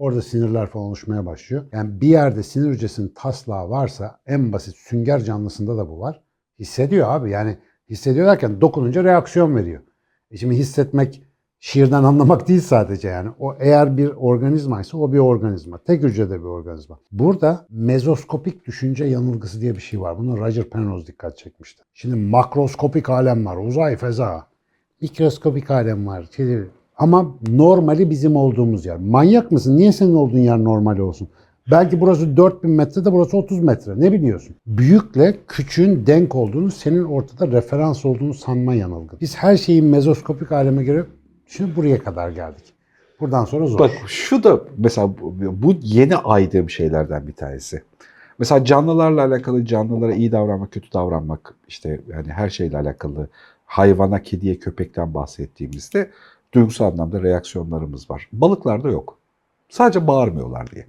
Orada 0.00 0.22
sinirler 0.22 0.66
falan 0.66 0.86
oluşmaya 0.86 1.26
başlıyor. 1.26 1.64
Yani 1.72 2.00
bir 2.00 2.08
yerde 2.08 2.42
sinir 2.42 2.70
hücresinin 2.70 3.12
taslağı 3.14 3.70
varsa 3.70 4.20
en 4.26 4.52
basit 4.52 4.76
sünger 4.76 5.24
canlısında 5.24 5.76
da 5.76 5.88
bu 5.88 6.00
var. 6.00 6.22
Hissediyor 6.58 7.08
abi 7.10 7.30
yani 7.30 7.58
hissediyor 7.90 8.26
derken 8.26 8.60
dokununca 8.60 9.04
reaksiyon 9.04 9.56
veriyor. 9.56 9.82
E 10.30 10.36
şimdi 10.36 10.54
hissetmek 10.54 11.22
şiirden 11.58 12.04
anlamak 12.04 12.48
değil 12.48 12.60
sadece 12.60 13.08
yani. 13.08 13.30
O 13.38 13.54
eğer 13.58 13.96
bir 13.96 14.08
organizmaysa 14.08 14.98
o 14.98 15.12
bir 15.12 15.18
organizma. 15.18 15.78
Tek 15.78 16.02
hücrede 16.02 16.38
bir 16.38 16.48
organizma. 16.48 16.98
Burada 17.12 17.66
mezoskopik 17.70 18.66
düşünce 18.66 19.04
yanılgısı 19.04 19.60
diye 19.60 19.74
bir 19.74 19.80
şey 19.80 20.00
var. 20.00 20.18
Bunu 20.18 20.38
Roger 20.38 20.64
Penrose 20.64 21.06
dikkat 21.06 21.38
çekmişti. 21.38 21.82
Şimdi 21.94 22.16
makroskopik 22.16 23.10
alem 23.10 23.46
var. 23.46 23.56
Uzay, 23.56 23.96
feza. 23.96 24.46
Mikroskopik 25.00 25.70
alem 25.70 26.06
var. 26.06 26.28
Şey, 26.36 26.58
ama 27.00 27.34
normali 27.48 28.10
bizim 28.10 28.36
olduğumuz 28.36 28.86
yer. 28.86 28.96
Manyak 28.96 29.52
mısın? 29.52 29.76
Niye 29.76 29.92
senin 29.92 30.14
olduğun 30.14 30.38
yer 30.38 30.64
normal 30.64 30.98
olsun? 30.98 31.28
Belki 31.70 32.00
burası 32.00 32.36
4000 32.36 32.70
metre 32.70 33.04
de 33.04 33.12
burası 33.12 33.36
30 33.36 33.60
metre. 33.60 34.00
Ne 34.00 34.12
biliyorsun? 34.12 34.56
Büyükle 34.66 35.36
küçüğün 35.48 36.06
denk 36.06 36.34
olduğunu, 36.34 36.70
senin 36.70 37.04
ortada 37.04 37.46
referans 37.46 38.04
olduğunu 38.04 38.34
sanma 38.34 38.74
yanılgı. 38.74 39.16
Biz 39.20 39.36
her 39.36 39.56
şeyi 39.56 39.82
mezoskopik 39.82 40.52
aleme 40.52 40.84
göre 40.84 41.04
şimdi 41.46 41.76
buraya 41.76 41.98
kadar 41.98 42.30
geldik. 42.30 42.64
Buradan 43.20 43.44
sonra 43.44 43.66
zor. 43.66 43.78
Bak 43.78 43.90
şu 44.06 44.42
da 44.42 44.60
mesela 44.78 45.10
bu, 45.62 45.74
yeni 45.82 46.16
aydığım 46.16 46.70
şeylerden 46.70 47.26
bir 47.26 47.32
tanesi. 47.32 47.82
Mesela 48.38 48.64
canlılarla 48.64 49.24
alakalı 49.24 49.64
canlılara 49.64 50.12
iyi 50.12 50.32
davranmak, 50.32 50.72
kötü 50.72 50.92
davranmak 50.92 51.54
işte 51.68 52.00
yani 52.08 52.28
her 52.28 52.50
şeyle 52.50 52.78
alakalı 52.78 53.28
hayvana, 53.64 54.22
kediye, 54.22 54.58
köpekten 54.58 55.14
bahsettiğimizde 55.14 56.10
duygusal 56.54 56.86
anlamda 56.86 57.22
reaksiyonlarımız 57.22 58.10
var. 58.10 58.28
Balıklarda 58.32 58.88
yok. 58.88 59.18
Sadece 59.68 60.06
bağırmıyorlar 60.06 60.66
diye. 60.70 60.86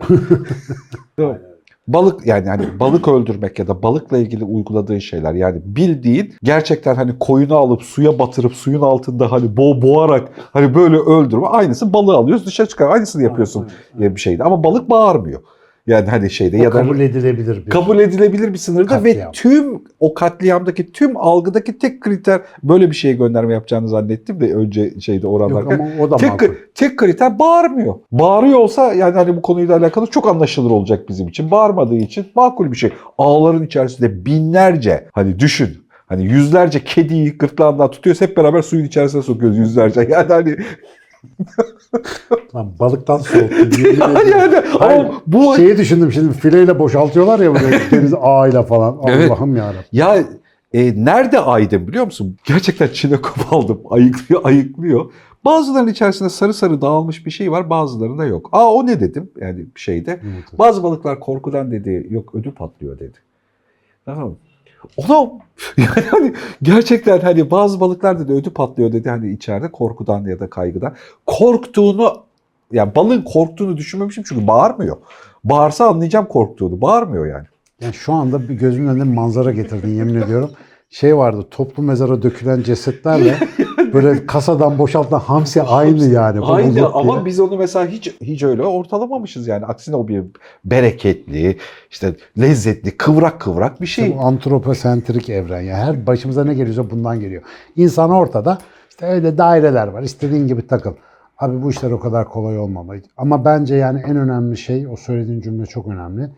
Balık 1.88 2.28
yani 2.28 2.48
hani 2.48 2.80
balık 2.80 3.08
öldürmek 3.08 3.60
ya 3.60 3.68
da 3.68 3.84
balıkla 3.84 4.18
ilgili 4.18 4.44
uyguladığın 4.44 5.00
şeyler 5.00 5.34
yani 5.34 5.62
bildiğin 5.66 6.34
gerçekten 6.44 6.96
hani 6.96 7.20
koyunu 7.20 7.56
alıp 7.56 7.84
suya 7.84 8.20
batırıp 8.20 8.54
suyun 8.54 8.82
altında 8.82 9.32
hani 9.32 9.58
bo 9.58 9.82
boğarak 9.82 10.30
hani 10.54 10.76
böyle 10.76 10.98
öldürme 10.98 11.48
aynısı 11.48 11.94
balığı 11.94 12.16
alıyoruz 12.16 12.46
dışarı 12.46 12.68
çıkar 12.68 12.90
aynısını 12.90 13.24
yapıyorsun 13.24 13.70
diye 14.00 14.16
bir 14.16 14.22
şeydi 14.22 14.44
ama 14.44 14.64
balık 14.64 14.90
bağırmıyor. 14.90 15.42
Yani 15.88 16.10
hani 16.10 16.30
şeyde 16.30 16.58
O 16.58 16.64
ya 16.64 16.72
da 16.74 16.82
kabul 16.82 17.00
edilebilir 17.00 17.66
bir. 17.66 17.70
kabul 17.72 18.00
edilebilir 18.00 18.54
bir 18.54 18.58
sınırda 18.58 19.04
ve 19.04 19.10
Katliam. 19.14 19.32
tüm 19.32 19.82
o 20.00 20.14
katliamdaki 20.14 20.92
tüm 20.92 21.18
algıdaki 21.18 21.78
tek 21.80 22.02
kriter 22.02 22.42
böyle 22.64 22.90
bir 22.90 22.96
şeye 22.96 23.14
gönderme 23.14 23.54
yapacağını 23.54 23.88
zannettim 23.90 24.42
de 24.42 24.54
önce 24.54 25.00
şeyde 25.00 25.28
Yok 25.28 25.36
oranlarken. 25.36 25.80
ama 25.80 26.04
o 26.04 26.12
da 26.12 26.18
Tek, 26.18 26.32
makul. 26.32 26.48
tek 26.76 26.98
kriter 26.98 27.40
bağırmıyor. 27.40 27.96
Bağırıyor 28.12 28.60
olsa 28.60 28.94
yani 28.94 29.14
hani 29.14 29.36
bu 29.38 29.42
konuyla 29.42 29.78
alakalı 29.78 30.08
çok 30.08 30.28
anlaşılır 30.28 30.72
olacak 30.72 31.10
bizim 31.10 31.28
için. 31.28 31.52
Bağırmadığı 31.52 31.96
için 31.96 32.26
makul 32.36 32.72
bir 32.72 32.78
şey. 32.78 32.90
Ağların 33.18 33.66
içerisinde 33.66 34.26
binlerce 34.26 35.08
hani 35.12 35.40
düşün. 35.40 35.70
Hani 36.08 36.24
yüzlerce 36.24 36.84
kediyi 36.84 37.38
gırtlağından 37.38 37.92
tutuyoruz 37.92 38.22
hep 38.22 38.38
beraber 38.38 38.62
suyun 38.62 38.86
içerisine 38.86 39.22
sokuyoruz 39.22 39.58
yüzlerce. 39.58 40.02
Yani 40.12 40.28
hani 40.34 40.56
Lan 42.56 42.72
balıktan 42.80 43.18
soğuttu. 43.18 43.82
yani, 44.00 44.18
Hayır, 44.80 45.06
ama 45.06 45.22
bu 45.28 45.56
Şeyi 45.56 45.78
düşündüm 45.78 46.12
şimdi 46.12 46.34
fileyle 46.34 46.80
boşaltıyorlar 46.80 47.40
ya 47.40 47.54
böyle 47.56 47.80
deniz 47.92 48.14
ağıyla 48.14 48.64
falan. 48.64 48.98
Evet. 49.08 49.32
Allah'ım 49.32 49.56
yarabbim. 49.56 49.84
Ya 49.92 50.24
e, 50.74 51.06
nerede 51.06 51.40
aydın 51.40 51.88
biliyor 51.88 52.06
musun? 52.06 52.38
Gerçekten 52.44 52.88
çinekop 52.88 53.38
aldım. 53.54 53.82
Ayıklıyor, 53.90 54.46
ayıklıyor. 54.46 55.12
Bazılarının 55.46 55.92
içerisinde 55.92 56.30
sarı 56.30 56.54
sarı 56.54 56.82
dağılmış 56.82 57.26
bir 57.26 57.32
şey 57.32 57.52
var, 57.52 57.70
bazılarında 57.70 58.26
yok. 58.26 58.50
Aa 58.52 58.74
o 58.74 58.86
ne 58.86 59.00
dedim 59.00 59.32
yani 59.42 59.66
şeyde. 59.76 60.20
Yumurta. 60.24 60.58
Bazı 60.58 60.84
balıklar 60.84 61.20
korkudan 61.20 61.72
dedi, 61.72 62.08
yok 62.10 62.36
ödü 62.36 62.52
patlıyor 62.52 63.00
dedi. 63.00 63.18
Tamam? 64.06 64.36
Ona 64.98 65.14
yani 65.78 66.08
hani 66.12 66.34
gerçekten 66.64 67.20
hani 67.20 67.52
bazı 67.52 67.80
balıklar 67.80 68.20
dedi 68.20 68.32
ödü 68.34 68.50
patlıyor 68.50 68.92
dedi 68.92 69.10
hani 69.10 69.32
içeride 69.32 69.72
korkudan 69.72 70.26
ya 70.26 70.40
da 70.40 70.50
kaygıdan. 70.50 70.96
Korktuğunu 71.26 72.24
yani 72.72 72.96
balığın 72.96 73.22
korktuğunu 73.22 73.78
düşünmemişim 73.78 74.24
çünkü 74.28 74.48
bağırmıyor. 74.48 74.98
Bağırsa 75.44 75.88
anlayacağım 75.88 76.26
korktuğunu. 76.26 76.82
Bağırmıyor 76.82 77.26
yani. 77.26 77.46
Yani 77.82 77.94
şu 77.94 78.14
anda 78.14 78.50
bir 78.50 78.54
gözümün 78.54 78.88
önünde 78.88 79.04
manzara 79.04 79.52
getirdin 79.52 79.96
yemin 79.96 80.16
ediyorum. 80.16 80.52
Şey 80.92 81.18
vardı 81.18 81.48
toplu 81.52 81.84
mezara 81.84 82.22
dökülen 82.22 82.62
cesetlerle 82.64 83.36
böyle 83.94 84.26
kasadan 84.26 84.78
boşaltılan 84.78 85.20
hamsi 85.20 85.62
aynı 85.62 86.06
yani. 86.06 86.40
Aynı 86.40 86.88
ama 86.88 87.16
diye. 87.16 87.26
biz 87.26 87.40
onu 87.40 87.58
mesela 87.58 87.88
hiç 87.88 88.16
hiç 88.22 88.44
öyle 88.44 88.64
ortalamamışız 88.64 89.48
yani. 89.48 89.66
Aksine 89.66 89.96
o 89.96 90.08
bir 90.08 90.24
bereketli, 90.66 91.58
işte 91.92 92.16
lezzetli, 92.40 92.98
kıvrak 92.98 93.42
kıvrak 93.42 93.82
bir 93.82 93.86
İşte 93.86 94.02
şey. 94.02 94.18
bu 94.18 94.22
antroposentrik 94.22 95.30
evren. 95.30 95.62
Yani 95.62 95.84
her 95.84 96.08
başımıza 96.08 96.44
ne 96.44 96.54
geliyorsa 96.54 96.90
bundan 96.90 97.20
geliyor. 97.20 97.42
İnsan 97.76 98.12
ortada. 98.12 98.58
işte 98.90 99.06
öyle 99.06 99.38
daireler 99.38 99.88
var. 99.88 100.02
İstediğin 100.04 100.48
gibi 100.48 100.68
takıl. 100.68 100.94
Abi 101.38 101.64
bu 101.64 101.70
işler 101.70 101.92
o 101.92 102.00
kadar 102.00 102.30
kolay 102.30 102.60
olmamalı. 102.60 103.02
Ama 103.18 103.46
bence 103.46 103.76
yani 103.76 104.02
en 104.08 104.16
önemli 104.16 104.58
şey 104.58 104.88
o 104.88 104.96
söylediğin 104.96 105.42
cümle 105.42 105.66
çok 105.66 105.88
önemli. 105.88 106.30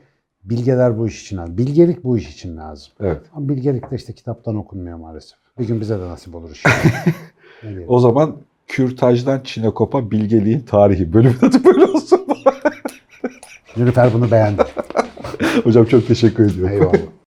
Bilgeler 0.43 0.97
bu 0.97 1.07
iş 1.07 1.23
için 1.23 1.37
lazım. 1.37 1.57
Bilgelik 1.57 2.03
bu 2.03 2.17
iş 2.17 2.29
için 2.33 2.57
lazım. 2.57 2.93
Evet. 2.99 3.21
Ama 3.33 3.49
bilgelik 3.49 3.91
de 3.91 3.95
işte 3.95 4.13
kitaptan 4.13 4.55
okunmuyor 4.55 4.97
maalesef. 4.97 5.37
Bir 5.59 5.67
gün 5.67 5.81
bize 5.81 5.99
de 5.99 6.03
nasip 6.03 6.35
olur 6.35 6.49
inşallah. 6.49 7.05
O 7.87 7.99
zaman 7.99 8.35
kürtajdan 8.67 9.41
Çinekop'a 9.43 10.11
bilgeliğin 10.11 10.59
tarihi 10.59 11.13
bölümün 11.13 11.37
adı 11.41 11.63
böyle 11.63 11.85
olsun. 11.85 12.27
Nilüfer 13.77 14.13
bunu 14.13 14.31
beğendi. 14.31 14.63
Hocam 15.63 15.85
çok 15.85 16.07
teşekkür 16.07 16.51
ediyorum. 16.51 16.73
Eyvallah. 16.73 17.22